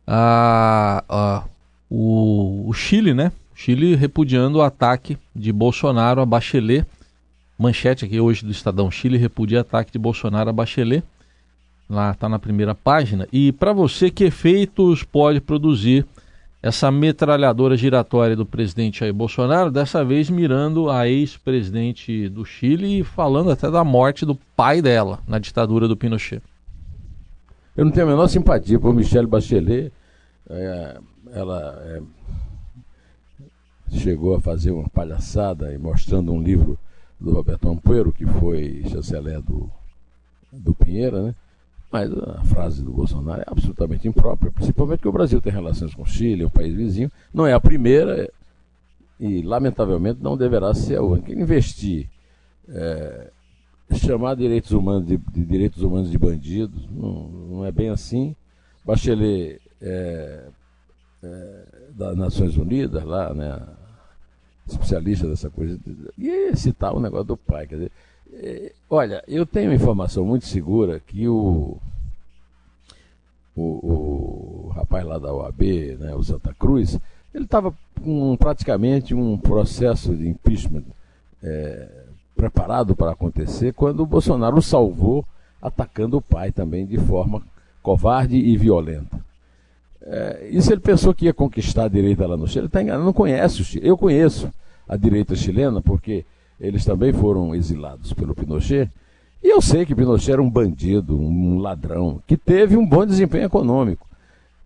a, 0.06 1.04
a, 1.08 1.44
o, 1.90 2.68
o 2.68 2.74
Chile, 2.74 3.14
né? 3.14 3.32
Chile 3.54 3.96
repudiando 3.96 4.58
o 4.58 4.62
ataque 4.62 5.18
de 5.34 5.52
Bolsonaro 5.52 6.22
a 6.22 6.26
Bachelet. 6.26 6.86
Manchete 7.58 8.04
aqui 8.04 8.20
hoje 8.20 8.44
do 8.46 8.52
Estadão 8.52 8.92
Chile 8.92 9.18
repudia 9.18 9.62
ataque 9.62 9.92
de 9.92 9.98
Bolsonaro 9.98 10.50
a 10.50 10.54
Bachelet. 10.54 11.04
Lá 11.90 12.12
está 12.12 12.28
na 12.28 12.40
primeira 12.40 12.74
página. 12.74 13.28
E 13.32 13.52
para 13.52 13.72
você, 13.72 14.10
que 14.10 14.24
efeitos 14.24 15.04
pode 15.04 15.40
produzir 15.40 16.06
essa 16.66 16.90
metralhadora 16.90 17.78
giratória 17.78 18.36
do 18.36 18.44
presidente 18.44 19.02
Jair 19.02 19.14
Bolsonaro, 19.14 19.70
dessa 19.70 20.04
vez 20.04 20.32
mirando 20.32 20.90
a 20.90 21.08
ex-presidente 21.08 22.28
do 22.28 22.44
Chile 22.44 23.02
e 23.02 23.04
falando 23.04 23.52
até 23.52 23.70
da 23.70 23.84
morte 23.84 24.26
do 24.26 24.34
pai 24.56 24.82
dela 24.82 25.20
na 25.28 25.38
ditadura 25.38 25.88
do 25.88 25.96
Pinochet? 25.96 26.42
Eu 27.78 27.86
não 27.86 27.92
tenho 27.92 28.08
a 28.08 28.10
menor 28.10 28.28
simpatia 28.28 28.80
por 28.80 28.96
Michelle 28.96 29.28
Bachelet. 29.28 29.94
É, 30.50 30.98
ela 31.34 31.80
é, 31.86 32.02
chegou 34.00 34.36
a 34.36 34.42
fazer 34.42 34.72
uma 34.72 34.90
palhaçada 34.90 35.72
e 35.72 35.78
mostrando 35.78 36.34
um 36.34 36.42
livro 36.42 36.80
do 37.20 37.32
Roberto 37.32 37.70
Ampuero, 37.70 38.12
que 38.12 38.26
foi 38.26 38.84
chanceler 38.90 39.40
do, 39.40 39.70
do 40.52 40.74
Pinheira, 40.74 41.22
né? 41.22 41.36
Mas 41.96 42.12
a 42.12 42.44
frase 42.44 42.84
do 42.84 42.92
Bolsonaro 42.92 43.40
é 43.40 43.46
absolutamente 43.48 44.06
imprópria, 44.06 44.52
principalmente 44.52 44.98
porque 44.98 45.08
o 45.08 45.14
Brasil 45.14 45.40
tem 45.40 45.54
relações 45.54 45.96
com 45.96 46.02
o 46.02 46.06
Chile, 46.06 46.44
um 46.44 46.50
país 46.50 46.76
vizinho. 46.76 47.10
Não 47.34 47.48
é 47.48 47.54
a 47.54 47.60
primeira 47.60 48.30
e, 49.18 49.42
lamentavelmente, 49.42 50.22
não 50.22 50.36
deverá 50.36 50.74
ser 50.74 50.98
a 50.98 51.02
única. 51.02 51.32
Investir, 51.32 52.10
é, 52.68 53.32
chamar 53.94 54.36
direitos 54.36 54.72
humanos 54.72 55.08
de, 55.08 55.16
de, 55.16 55.46
direitos 55.46 55.82
humanos 55.82 56.12
de 56.12 56.18
bandidos, 56.18 56.86
não, 56.92 57.30
não 57.30 57.66
é 57.66 57.72
bem 57.72 57.88
assim. 57.88 58.36
Bachelet 58.84 59.62
é, 59.82 60.48
é, 61.24 61.66
das 61.92 62.18
Nações 62.18 62.58
Unidas, 62.58 63.06
lá, 63.06 63.34
né, 63.34 63.58
especialista 64.68 65.30
dessa 65.30 65.50
coisa, 65.50 65.80
e 66.18 66.54
citar 66.58 66.94
o 66.94 67.00
negócio 67.00 67.28
do 67.28 67.38
pai. 67.38 67.66
Quer 67.66 67.76
dizer, 67.76 67.86
é, 67.86 68.15
olha, 68.90 69.24
eu 69.28 69.46
tenho 69.46 69.74
informação 69.74 70.26
muito 70.26 70.46
segura 70.46 71.00
que 71.00 71.28
o, 71.28 71.78
o, 73.56 73.62
o 73.62 74.72
rapaz 74.76 75.06
lá 75.06 75.18
da 75.18 75.34
OAB, 75.34 75.62
né, 76.00 76.14
o 76.16 76.24
Santa 76.24 76.54
Cruz, 76.54 77.00
ele 77.34 77.46
estava 77.46 77.74
com 78.02 78.36
praticamente 78.38 79.14
um 79.14 79.38
processo 79.38 80.16
de 80.16 80.28
impeachment 80.28 80.84
é, 81.44 81.88
preparado 82.36 82.96
para 82.96 83.12
acontecer 83.12 83.74
quando 83.74 84.02
o 84.02 84.06
Bolsonaro 84.06 84.58
o 84.58 84.62
salvou 84.62 85.26
atacando 85.62 86.18
o 86.18 86.22
pai 86.22 86.52
também 86.52 86.86
de 86.86 86.98
forma 86.98 87.42
covarde 87.82 88.38
e 88.38 88.58
violenta. 88.58 89.20
É, 90.02 90.48
isso 90.52 90.72
ele 90.72 90.82
pensou 90.82 91.14
que 91.14 91.26
ia 91.26 91.34
conquistar 91.34 91.86
a 91.86 91.90
direita 91.90 92.28
lá 92.28 92.38
no 92.38 92.48
Chile. 92.48 92.62
Ele 92.62 92.68
está 92.68 92.82
enganado, 92.82 93.06
não 93.06 93.14
conhece 93.14 93.62
o 93.62 93.66
Chile. 93.66 93.88
Eu 93.88 93.98
conheço 93.98 94.52
a 94.88 94.96
direita 94.96 95.36
chilena 95.36 95.82
porque 95.82 96.24
eles 96.60 96.86
também 96.86 97.12
foram 97.14 97.54
exilados 97.54 98.14
pelo 98.14 98.36
Pinochet. 98.36 98.90
E 99.44 99.50
eu 99.50 99.62
sei 99.62 99.86
que 99.86 99.96
Pinochet 99.96 100.32
era 100.32 100.42
um 100.42 100.50
bandido, 100.50 101.20
um 101.20 101.60
ladrão, 101.60 102.22
que 102.26 102.38
teve 102.38 102.78
um 102.78 102.86
bom 102.86 103.06
desempenho 103.06 103.46
econômico, 103.46 104.08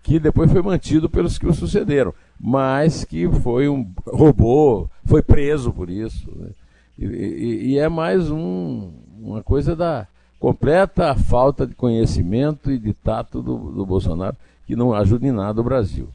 que 0.01 0.19
depois 0.19 0.51
foi 0.51 0.61
mantido 0.61 1.09
pelos 1.09 1.37
que 1.37 1.47
o 1.47 1.53
sucederam, 1.53 2.13
mas 2.39 3.03
que 3.03 3.29
foi 3.29 3.67
um 3.67 3.85
robô, 4.07 4.87
foi 5.05 5.21
preso 5.21 5.73
por 5.73 5.89
isso. 5.89 6.31
Né? 6.35 6.49
E, 6.97 7.05
e, 7.05 7.71
e, 7.71 7.77
é 7.77 7.89
mais 7.89 8.29
um, 8.29 8.91
uma 9.21 9.43
coisa 9.43 9.75
da 9.75 10.07
completa 10.39 11.13
falta 11.15 11.67
de 11.67 11.75
conhecimento 11.75 12.71
e 12.71 12.77
de 12.77 12.93
tato 12.93 13.41
do, 13.41 13.57
do 13.71 13.85
Bolsonaro, 13.85 14.37
que 14.65 14.75
não 14.75 14.93
ajuda 14.93 15.27
em 15.27 15.31
nada 15.31 15.59
o 15.59 15.63
Brasil. 15.63 16.07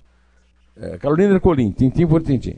É, 0.76 0.96
Carolina 0.96 1.34
Ercolim, 1.34 1.70
tintim 1.70 2.06
por 2.06 2.22
tintim. 2.22 2.56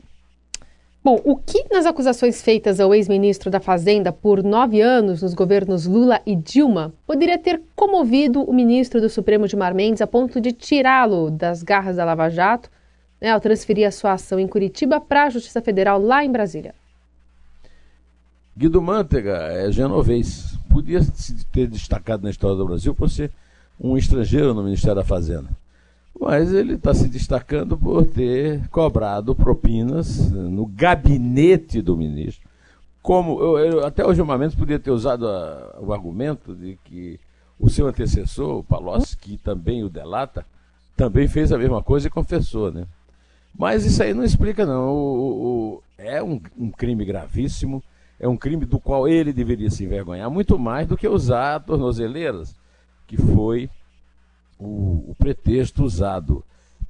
Bom, 1.07 1.21
o 1.23 1.37
que 1.37 1.63
nas 1.71 1.85
acusações 1.85 2.41
feitas 2.41 2.81
ao 2.81 2.93
ex-ministro 2.93 3.49
da 3.49 3.61
Fazenda 3.61 4.11
por 4.11 4.43
nove 4.43 4.81
anos 4.81 5.21
nos 5.21 5.33
governos 5.33 5.85
Lula 5.85 6.21
e 6.25 6.35
Dilma 6.35 6.93
poderia 7.05 7.37
ter 7.37 7.61
comovido 7.77 8.41
o 8.41 8.53
ministro 8.53 8.99
do 8.99 9.07
Supremo 9.07 9.47
Gilmar 9.47 9.73
Mendes 9.73 10.01
a 10.01 10.05
ponto 10.05 10.41
de 10.41 10.51
tirá-lo 10.51 11.31
das 11.31 11.63
garras 11.63 11.95
da 11.95 12.03
Lava 12.03 12.27
Jato 12.27 12.69
né, 13.21 13.31
ao 13.31 13.39
transferir 13.39 13.87
a 13.87 13.91
sua 13.91 14.11
ação 14.11 14.37
em 14.37 14.49
Curitiba 14.49 14.99
para 14.99 15.23
a 15.23 15.29
Justiça 15.29 15.61
Federal 15.61 15.97
lá 15.97 16.25
em 16.25 16.29
Brasília? 16.29 16.75
Guido 18.57 18.81
Mantega 18.81 19.37
é 19.37 19.71
genovês. 19.71 20.57
Podia 20.69 21.01
se 21.01 21.45
ter 21.45 21.67
destacado 21.67 22.23
na 22.23 22.31
história 22.31 22.57
do 22.57 22.65
Brasil 22.65 22.93
por 22.93 23.09
ser 23.09 23.31
um 23.79 23.95
estrangeiro 23.95 24.53
no 24.53 24.61
Ministério 24.61 24.97
da 24.97 25.05
Fazenda. 25.05 25.47
Mas 26.19 26.51
ele 26.51 26.73
está 26.73 26.93
se 26.93 27.07
destacando 27.07 27.77
por 27.77 28.05
ter 28.05 28.67
cobrado 28.69 29.35
propinas 29.35 30.31
no 30.31 30.65
gabinete 30.65 31.81
do 31.81 31.95
ministro. 31.95 32.47
Como 33.01 33.39
eu, 33.39 33.59
eu, 33.59 33.85
até 33.85 34.05
o 34.05 34.13
Gilmar 34.13 34.39
Mendes 34.39 34.57
podia 34.57 34.79
ter 34.79 34.91
usado 34.91 35.27
a, 35.27 35.77
o 35.79 35.93
argumento 35.93 36.55
de 36.55 36.77
que 36.83 37.19
o 37.59 37.69
seu 37.69 37.87
antecessor, 37.87 38.57
o 38.57 38.63
Palocci, 38.63 39.17
que 39.17 39.37
também 39.37 39.83
o 39.83 39.89
delata, 39.89 40.45
também 40.95 41.27
fez 41.27 41.51
a 41.51 41.57
mesma 41.57 41.81
coisa 41.83 42.07
e 42.07 42.11
confessou, 42.11 42.71
né? 42.71 42.85
Mas 43.57 43.85
isso 43.85 44.01
aí 44.01 44.13
não 44.13 44.23
explica, 44.23 44.65
não. 44.65 44.89
O, 44.89 45.77
o, 45.77 45.83
é 45.97 46.21
um, 46.21 46.41
um, 46.57 46.69
crime 46.71 47.05
gravíssimo, 47.05 47.83
é 48.19 48.27
um 48.27 48.37
crime 48.37 48.65
do 48.65 48.79
qual 48.79 49.07
ele 49.07 49.31
deveria 49.31 49.69
se 49.69 49.83
envergonhar 49.83 50.29
muito 50.29 50.57
mais 50.57 50.87
do 50.87 50.97
que 50.97 51.07
usar 51.07 51.59
tornozeleiras, 51.61 52.55
que 53.07 53.17
foi 53.17 53.69
o, 54.59 55.05
o 55.09 55.15
pretexto 55.17 55.83
usado 55.83 56.43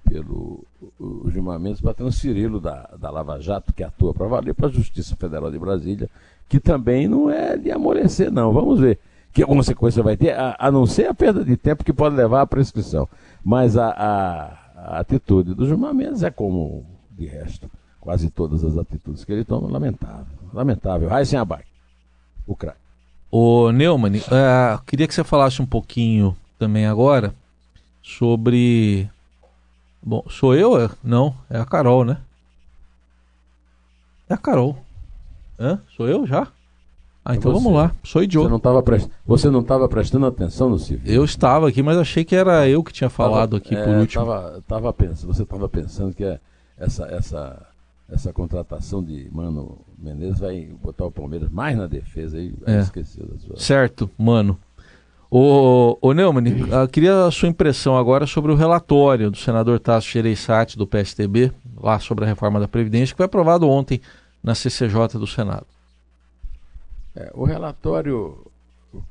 pelo 0.09 0.63
o 0.99 1.29
Gilmar 1.29 1.59
Mendes 1.59 1.81
para 1.81 1.93
transferi-lo 1.93 2.59
da, 2.59 2.89
da 2.99 3.09
Lava 3.09 3.39
Jato, 3.39 3.73
que 3.73 3.83
atua 3.83 4.13
para 4.13 4.27
valer, 4.27 4.53
para 4.53 4.67
a 4.67 4.71
Justiça 4.71 5.15
Federal 5.15 5.51
de 5.51 5.59
Brasília, 5.59 6.09
que 6.47 6.59
também 6.59 7.07
não 7.07 7.29
é 7.29 7.57
de 7.57 7.71
amolecer, 7.71 8.31
não. 8.31 8.53
Vamos 8.53 8.79
ver 8.79 8.99
que 9.33 9.45
consequência 9.45 10.01
vai 10.01 10.15
ter, 10.15 10.31
a, 10.31 10.55
a 10.57 10.71
não 10.71 10.85
ser 10.85 11.07
a 11.07 11.13
perda 11.13 11.43
de 11.43 11.57
tempo 11.57 11.83
que 11.83 11.93
pode 11.93 12.15
levar 12.15 12.41
à 12.41 12.47
prescrição. 12.47 13.07
Mas 13.43 13.77
a, 13.77 13.89
a 13.89 14.67
a 14.77 14.99
atitude 14.99 15.55
do 15.55 15.65
Gilmar 15.65 15.93
Mendes 15.93 16.21
é 16.21 16.29
como, 16.29 16.85
de 17.11 17.25
resto, 17.25 17.69
quase 17.99 18.29
todas 18.29 18.63
as 18.63 18.77
atitudes 18.77 19.25
que 19.25 19.33
ele 19.33 19.43
toma, 19.43 19.69
lamentável. 19.69 20.37
Lamentável. 20.53 21.09
Raíssen 21.09 21.39
Abai, 21.39 21.63
o 22.45 22.55
craque. 22.55 22.77
Ô 23.29 23.71
Neumann, 23.71 24.17
uh, 24.17 24.81
queria 24.85 25.07
que 25.07 25.13
você 25.13 25.23
falasse 25.23 25.61
um 25.61 25.65
pouquinho 25.65 26.37
também 26.57 26.85
agora 26.85 27.33
sobre. 28.07 29.09
Bom, 30.01 30.23
sou 30.29 30.55
eu? 30.55 30.89
Não, 31.03 31.35
é 31.49 31.59
a 31.59 31.65
Carol, 31.65 32.05
né? 32.05 32.17
É 34.29 34.33
a 34.33 34.37
Carol. 34.37 34.77
Hã? 35.59 35.81
Sou 35.95 36.07
eu 36.07 36.25
já? 36.25 36.47
Ah, 37.25 37.35
então 37.35 37.51
vamos 37.51 37.73
lá. 37.73 37.91
Sou 38.03 38.23
idiota. 38.23 38.47
Você 38.47 38.51
não 38.51 38.57
estava 38.57 38.83
prest... 38.83 39.09
Você 39.25 39.49
não 39.49 39.59
estava 39.59 39.89
prestando 39.89 40.25
atenção 40.25 40.69
no 40.69 40.79
civil? 40.79 41.13
Eu 41.13 41.25
estava 41.25 41.67
aqui, 41.67 41.83
mas 41.83 41.97
achei 41.97 42.23
que 42.23 42.35
era 42.35 42.69
eu 42.69 42.81
que 42.81 42.93
tinha 42.93 43.09
falado 43.09 43.59
tava, 43.59 43.63
aqui 43.63 43.75
é, 43.75 43.83
por 43.83 43.95
último. 43.95 44.25
Tava, 44.25 44.63
tava 44.65 44.93
pensando, 44.93 45.33
você 45.33 45.43
estava 45.43 45.67
pensando 45.67 46.13
que 46.13 46.23
é 46.23 46.39
essa, 46.77 47.05
essa, 47.07 47.67
essa 48.09 48.31
contratação 48.31 49.03
de 49.03 49.27
Mano 49.29 49.77
Menezes 49.97 50.39
vai 50.39 50.67
botar 50.81 51.05
o 51.05 51.11
Palmeiras 51.11 51.49
mais 51.49 51.75
na 51.75 51.85
defesa 51.87 52.37
aí. 52.37 52.53
É. 52.65 52.79
Esqueceu 52.79 53.25
da 53.25 53.37
sua... 53.39 53.57
Certo, 53.57 54.09
Mano. 54.17 54.57
Ô, 55.29 55.97
ô 56.01 56.13
Neumann, 56.13 56.45
eu 56.47 56.87
queria 56.87 57.25
a 57.25 57.31
sua 57.31 57.49
impressão 57.49 57.97
agora 57.97 58.25
sobre 58.25 58.51
o 58.51 58.55
relatório 58.55 59.29
do 59.29 59.37
senador 59.37 59.79
Tasso 59.79 60.09
Gereissati, 60.09 60.77
do 60.77 60.87
PSTB, 60.87 61.51
lá 61.75 61.99
sobre 61.99 62.23
a 62.23 62.27
reforma 62.27 62.59
da 62.59 62.67
Previdência, 62.67 63.13
que 63.13 63.17
foi 63.17 63.25
aprovado 63.25 63.67
ontem 63.67 63.99
na 64.41 64.55
CCJ 64.55 65.19
do 65.19 65.27
Senado. 65.27 65.67
É, 67.13 67.31
o 67.33 67.43
relatório 67.43 68.45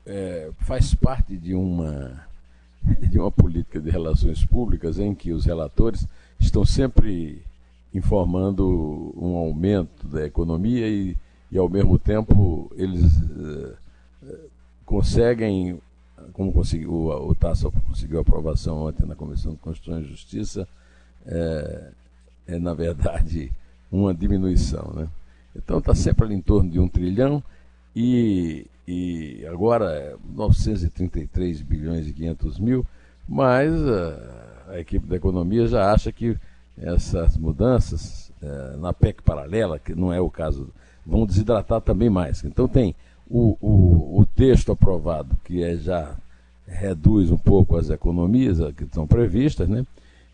é, 0.06 0.50
faz 0.60 0.94
parte 0.94 1.36
de 1.36 1.54
uma, 1.54 2.24
de 3.10 3.18
uma 3.18 3.30
política 3.30 3.78
de 3.78 3.90
relações 3.90 4.44
públicas 4.44 4.98
em 4.98 5.14
que 5.14 5.32
os 5.32 5.44
relatores 5.44 6.06
estão 6.40 6.64
sempre 6.64 7.42
informando 7.92 9.12
um 9.16 9.36
aumento 9.36 10.06
da 10.06 10.24
economia 10.24 10.88
e, 10.88 11.16
e 11.50 11.58
ao 11.58 11.68
mesmo 11.68 11.98
tempo, 11.98 12.70
eles 12.76 13.04
é, 14.24 14.36
conseguem, 14.84 15.80
como 16.32 16.52
conseguiu, 16.52 16.92
o, 16.92 17.30
o 17.30 17.34
Tasso 17.34 17.70
conseguiu 17.86 18.20
aprovação 18.20 18.78
ontem 18.82 19.06
na 19.06 19.14
Comissão 19.14 19.52
de 19.52 19.58
Constituição 19.58 20.00
e 20.00 20.08
Justiça, 20.08 20.68
é, 21.26 21.90
é 22.46 22.58
na 22.58 22.74
verdade 22.74 23.52
uma 23.90 24.14
diminuição. 24.14 24.92
Né? 24.94 25.08
Então 25.54 25.78
está 25.78 25.94
sempre 25.94 26.24
ali 26.24 26.34
em 26.34 26.40
torno 26.40 26.70
de 26.70 26.78
um 26.78 26.88
trilhão 26.88 27.42
e, 27.94 28.66
e 28.86 29.46
agora 29.46 30.16
933 30.34 31.62
bilhões 31.62 32.06
e 32.06 32.12
500 32.12 32.58
mil, 32.58 32.86
mas 33.28 33.72
a, 33.72 34.72
a, 34.72 34.80
equipe 34.80 35.06
da 35.06 35.16
economia 35.16 35.66
já 35.66 35.92
acha 35.92 36.12
que 36.12 36.36
essas 36.78 37.36
mudanças 37.36 38.30
é, 38.42 38.76
na 38.76 38.92
PEC 38.92 39.22
paralela, 39.22 39.78
que 39.78 39.94
não 39.94 40.12
é 40.12 40.20
o 40.20 40.30
caso, 40.30 40.68
vão 41.04 41.24
desidratar 41.24 41.80
também 41.80 42.10
mais. 42.10 42.44
Então 42.44 42.68
tem 42.68 42.94
o, 43.28 43.56
o, 43.60 44.20
o 44.20 44.26
texto 44.26 44.72
aprovado, 44.72 45.36
que 45.44 45.62
é 45.62 45.76
já 45.76 46.16
reduz 46.66 47.30
um 47.30 47.36
pouco 47.36 47.76
as 47.76 47.90
economias 47.90 48.58
que 48.74 48.84
estão 48.84 49.06
previstas, 49.06 49.68
né? 49.68 49.86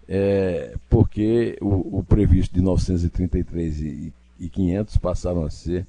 É, 0.09 0.75
porque 0.91 1.57
o, 1.61 1.99
o, 1.99 2.05
previsto 2.05 2.55
de 2.55 2.61
933 2.61 3.81
e, 3.81 4.13
e 4.41 4.49
500 4.49 4.97
passaram 4.99 5.45
a 5.45 5.51
ser 5.51 5.87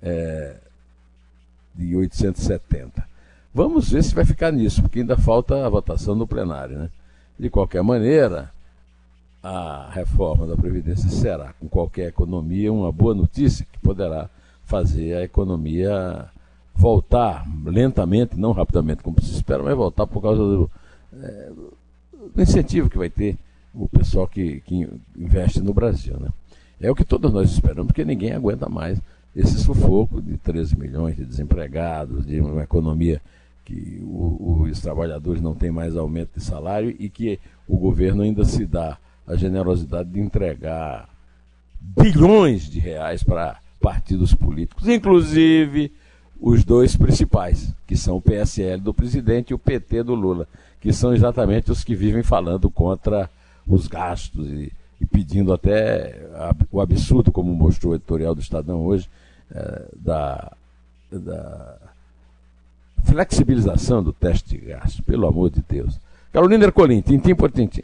é, 0.00 0.56
de 1.74 1.96
870. 1.96 3.06
Vamos 3.52 3.90
ver 3.90 4.04
se 4.04 4.14
vai 4.14 4.24
ficar 4.24 4.52
nisso, 4.52 4.80
porque 4.82 5.00
ainda 5.00 5.16
falta 5.16 5.66
a 5.66 5.68
votação 5.68 6.14
no 6.14 6.26
plenário. 6.26 6.78
Né? 6.78 6.90
De 7.38 7.50
qualquer 7.50 7.82
maneira, 7.82 8.50
a 9.42 9.90
reforma 9.92 10.46
da 10.46 10.56
Previdência 10.56 11.08
será, 11.10 11.52
com 11.54 11.68
qualquer 11.68 12.08
economia, 12.08 12.72
uma 12.72 12.92
boa 12.92 13.14
notícia 13.14 13.66
que 13.70 13.78
poderá 13.80 14.30
fazer 14.64 15.16
a 15.16 15.22
economia 15.22 16.30
voltar 16.78 17.44
lentamente, 17.64 18.38
não 18.38 18.52
rapidamente 18.52 19.02
como 19.02 19.20
se 19.20 19.34
espera, 19.34 19.64
mas 19.64 19.76
voltar 19.76 20.06
por 20.06 20.22
causa 20.22 20.40
do, 20.40 20.70
é, 21.20 21.50
do 22.34 22.40
incentivo 22.40 22.88
que 22.88 22.96
vai 22.96 23.10
ter 23.10 23.36
o 23.74 23.88
pessoal 23.88 24.28
que, 24.28 24.60
que 24.60 24.88
investe 25.16 25.60
no 25.60 25.74
Brasil. 25.74 26.16
Né? 26.20 26.28
É 26.80 26.88
o 26.88 26.94
que 26.94 27.04
todos 27.04 27.32
nós 27.32 27.50
esperamos, 27.50 27.88
porque 27.88 28.04
ninguém 28.04 28.32
aguenta 28.32 28.68
mais 28.68 29.00
esse 29.34 29.58
sufoco 29.58 30.22
de 30.22 30.36
13 30.38 30.78
milhões 30.78 31.16
de 31.16 31.24
desempregados, 31.24 32.24
de 32.24 32.40
uma 32.40 32.62
economia 32.62 33.20
que 33.64 34.00
o, 34.04 34.62
os 34.62 34.80
trabalhadores 34.80 35.42
não 35.42 35.56
têm 35.56 35.72
mais 35.72 35.96
aumento 35.96 36.30
de 36.36 36.44
salário 36.44 36.94
e 36.96 37.08
que 37.08 37.40
o 37.66 37.76
governo 37.76 38.22
ainda 38.22 38.44
se 38.44 38.64
dá 38.64 38.96
a 39.26 39.34
generosidade 39.34 40.10
de 40.10 40.20
entregar 40.20 41.08
bilhões 41.80 42.70
de 42.70 42.78
reais 42.78 43.24
para 43.24 43.58
partidos 43.80 44.32
políticos, 44.32 44.88
inclusive 44.88 45.92
os 46.40 46.64
dois 46.64 46.96
principais, 46.96 47.74
que 47.86 47.96
são 47.96 48.16
o 48.16 48.22
PSL 48.22 48.80
do 48.80 48.94
presidente 48.94 49.50
e 49.50 49.54
o 49.54 49.58
PT 49.58 50.04
do 50.04 50.14
Lula, 50.14 50.46
que 50.80 50.92
são 50.92 51.12
exatamente 51.12 51.70
os 51.70 51.82
que 51.82 51.94
vivem 51.94 52.22
falando 52.22 52.70
contra 52.70 53.28
os 53.66 53.88
gastos 53.88 54.46
e, 54.48 54.72
e 55.00 55.06
pedindo 55.06 55.52
até 55.52 56.20
o 56.70 56.80
absurdo, 56.80 57.32
como 57.32 57.52
mostrou 57.54 57.92
o 57.92 57.96
editorial 57.96 58.34
do 58.34 58.40
Estadão 58.40 58.84
hoje, 58.84 59.08
é, 59.50 59.84
da, 59.96 60.52
da 61.10 61.76
flexibilização 63.04 64.02
do 64.02 64.12
teste 64.12 64.56
de 64.56 64.66
gasto, 64.66 65.02
pelo 65.02 65.26
amor 65.26 65.50
de 65.50 65.62
Deus. 65.68 65.98
Carolina 66.32 66.64
Ercolim, 66.64 67.00
tintim 67.00 67.34
por 67.34 67.50
tintim. 67.50 67.82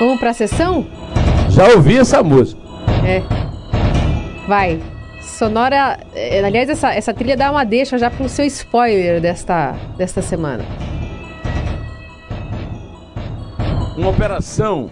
Vamos 0.00 0.18
para 0.18 0.30
a 0.30 0.34
sessão? 0.34 0.86
Já 1.50 1.68
ouvi 1.68 1.98
essa 1.98 2.22
música. 2.22 2.60
É. 3.06 3.22
Vai. 4.48 4.93
Sonora. 5.24 5.98
É, 6.14 6.44
aliás, 6.44 6.68
essa, 6.68 6.92
essa 6.92 7.12
trilha 7.12 7.36
dá 7.36 7.50
uma 7.50 7.64
deixa 7.64 7.98
já 7.98 8.10
para 8.10 8.24
o 8.24 8.28
seu 8.28 8.44
spoiler 8.46 9.20
desta, 9.20 9.72
desta 9.96 10.22
semana. 10.22 10.64
Uma 13.96 14.10
operação 14.10 14.90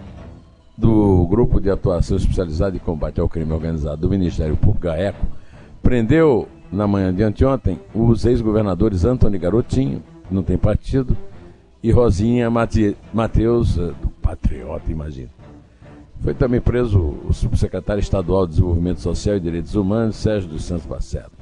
do 0.76 1.26
Grupo 1.26 1.60
de 1.60 1.70
Atuação 1.70 2.16
Especializada 2.16 2.76
em 2.76 2.80
Combate 2.80 3.20
ao 3.20 3.28
Crime 3.28 3.52
Organizado 3.52 4.02
do 4.02 4.08
Ministério 4.08 4.56
Público, 4.56 4.86
GAECO, 4.86 5.26
prendeu 5.82 6.48
na 6.72 6.86
manhã 6.86 7.12
de 7.12 7.22
anteontem 7.22 7.78
os 7.94 8.24
ex-governadores 8.24 9.04
Antônio 9.04 9.38
Garotinho, 9.38 10.02
que 10.26 10.34
não 10.34 10.42
tem 10.42 10.56
partido, 10.56 11.16
e 11.82 11.90
Rosinha 11.90 12.48
Mate, 12.48 12.96
Mateus, 13.12 13.76
eh, 13.76 13.92
do 14.00 14.08
Patriota, 14.22 14.90
imagina. 14.90 15.41
Foi 16.22 16.34
também 16.34 16.60
preso 16.60 17.16
o 17.28 17.32
subsecretário 17.32 18.00
estadual 18.00 18.46
de 18.46 18.52
Desenvolvimento 18.52 19.00
Social 19.00 19.36
e 19.36 19.40
Direitos 19.40 19.74
Humanos, 19.74 20.16
Sérgio 20.16 20.48
dos 20.48 20.64
Santos 20.64 20.86
Barcelos. 20.86 21.32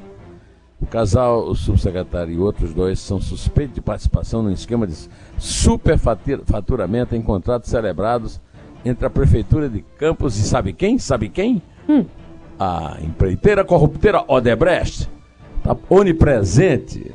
O 0.80 0.86
casal, 0.86 1.46
o 1.46 1.54
subsecretário 1.54 2.32
e 2.32 2.38
outros 2.38 2.72
dois 2.72 2.98
são 2.98 3.20
suspeitos 3.20 3.74
de 3.74 3.82
participação 3.82 4.42
num 4.42 4.50
esquema 4.50 4.86
de 4.86 4.94
superfaturamento 5.38 7.14
em 7.14 7.20
contratos 7.20 7.68
celebrados 7.68 8.40
entre 8.82 9.04
a 9.04 9.10
Prefeitura 9.10 9.68
de 9.68 9.82
Campos 9.98 10.38
e 10.38 10.42
sabe 10.42 10.72
quem? 10.72 10.98
Sabe 10.98 11.28
quem? 11.28 11.60
Hum. 11.86 12.06
A 12.58 12.96
empreiteira 13.02 13.62
corrupteira 13.62 14.24
Odebrecht. 14.26 15.10
Está 15.58 15.76
onipresente. 15.90 17.12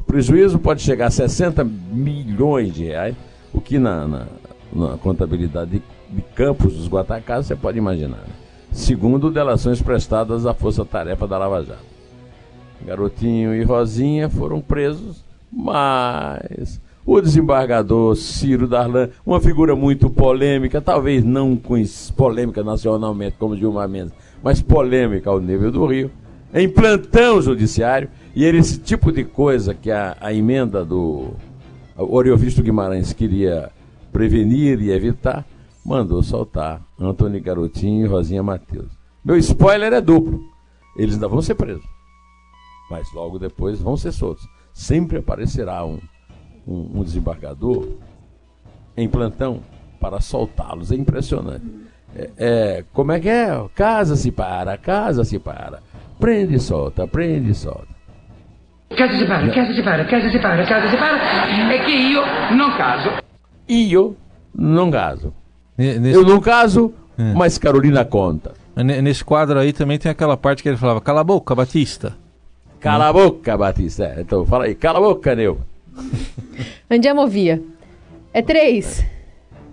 O 0.00 0.04
prejuízo 0.04 0.58
pode 0.58 0.82
chegar 0.82 1.06
a 1.06 1.10
60 1.10 1.62
milhões 1.62 2.74
de 2.74 2.84
reais, 2.86 3.14
o 3.52 3.60
que 3.60 3.78
na, 3.78 4.08
na, 4.08 4.26
na 4.72 4.98
contabilidade 4.98 5.70
de, 5.70 5.82
de, 6.14 6.22
Campos 6.34 6.74
dos 6.74 6.88
Guatacazes 6.88 7.46
você 7.46 7.56
pode 7.56 7.78
imaginar. 7.78 8.18
Né? 8.18 8.34
Segundo 8.72 9.30
delações 9.30 9.80
prestadas 9.80 10.46
à 10.46 10.54
Força 10.54 10.84
Tarefa 10.84 11.26
da 11.26 11.38
Lava 11.38 11.62
Jato. 11.62 11.94
Garotinho 12.84 13.54
e 13.54 13.62
Rosinha 13.62 14.28
foram 14.28 14.60
presos 14.60 15.24
Mas 15.50 16.80
o 17.06 17.20
desembargador 17.20 18.16
Ciro 18.16 18.66
Darlan, 18.66 19.10
uma 19.26 19.40
figura 19.40 19.76
muito 19.76 20.08
polêmica, 20.08 20.80
talvez 20.80 21.22
não 21.22 21.58
polêmica 22.16 22.64
nacionalmente 22.64 23.36
como 23.38 23.56
Dilma 23.56 23.86
Mendes, 23.86 24.14
mas 24.42 24.62
polêmica 24.62 25.28
ao 25.28 25.40
nível 25.40 25.70
do 25.70 25.84
Rio, 25.86 26.10
em 26.52 26.68
plantão 26.68 27.42
judiciário, 27.42 28.08
e 28.34 28.44
esse 28.44 28.78
tipo 28.78 29.12
de 29.12 29.22
coisa 29.22 29.74
que 29.74 29.90
a, 29.90 30.16
a 30.20 30.32
emenda 30.32 30.84
do 30.84 31.34
Oriovisto 31.96 32.62
Guimarães 32.62 33.12
queria 33.12 33.70
prevenir 34.12 34.80
e 34.80 34.90
evitar, 34.90 35.44
mandou 35.84 36.22
soltar 36.22 36.80
Antônio 36.98 37.42
Garotinho 37.42 38.06
e 38.06 38.08
Rosinha 38.08 38.42
Matheus. 38.42 38.90
Meu 39.24 39.36
spoiler 39.36 39.92
é 39.92 40.00
duplo. 40.00 40.40
Eles 40.96 41.14
ainda 41.14 41.28
vão 41.28 41.42
ser 41.42 41.54
presos. 41.54 41.84
Mas 42.90 43.12
logo 43.12 43.38
depois 43.38 43.80
vão 43.80 43.96
ser 43.96 44.12
soltos. 44.12 44.46
Sempre 44.72 45.18
aparecerá 45.18 45.84
um, 45.84 45.98
um, 46.66 47.00
um 47.00 47.02
desembargador 47.02 47.88
em 48.96 49.08
plantão 49.08 49.60
para 50.00 50.20
soltá-los. 50.20 50.92
É 50.92 50.94
impressionante. 50.94 51.64
É, 52.14 52.30
é, 52.36 52.84
como 52.92 53.12
é 53.12 53.20
que 53.20 53.28
é? 53.28 53.48
Casa-se 53.74 54.30
para, 54.30 54.76
casa-se 54.78 55.38
para. 55.38 55.82
Prende 56.18 56.54
e 56.54 56.60
solta, 56.60 57.06
prende 57.06 57.50
e 57.50 57.54
solta. 57.54 57.94
Casa-se 58.96 59.26
para, 59.26 59.52
casa-se 59.52 59.82
para, 59.82 60.04
casa-se 60.04 60.38
para, 60.38 60.66
casa-se 60.66 60.96
para. 60.96 61.74
É 61.74 61.84
que 61.84 62.12
eu 62.12 62.22
não 62.56 62.76
caso. 62.76 63.10
Eu 63.68 64.16
não 64.54 64.90
caso. 64.90 65.32
Nesse... 65.76 66.12
Eu 66.12 66.24
não 66.24 66.40
caso, 66.40 66.92
é. 67.18 67.32
mas 67.34 67.58
Carolina 67.58 68.04
conta. 68.04 68.52
Nesse 68.76 69.24
quadro 69.24 69.58
aí 69.58 69.72
também 69.72 69.98
tem 69.98 70.10
aquela 70.10 70.36
parte 70.36 70.62
que 70.62 70.68
ele 70.68 70.76
falava: 70.76 71.00
Cala 71.00 71.20
a 71.20 71.24
boca, 71.24 71.54
Batista. 71.54 72.16
Cala 72.80 73.08
a 73.08 73.12
boca, 73.12 73.56
Batista. 73.56 74.04
É, 74.04 74.20
então 74.20 74.44
fala 74.44 74.64
aí, 74.64 74.74
cala 74.74 74.98
a 74.98 75.02
boca, 75.02 75.34
Neu. 75.34 75.58
Andiamovia. 76.90 77.62
É 78.32 78.42
três. 78.42 79.04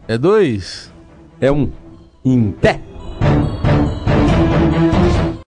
É 0.08 0.18
dois. 0.18 0.92
É 1.40 1.52
um. 1.52 1.72
Em 2.24 2.52
pé. 2.52 2.80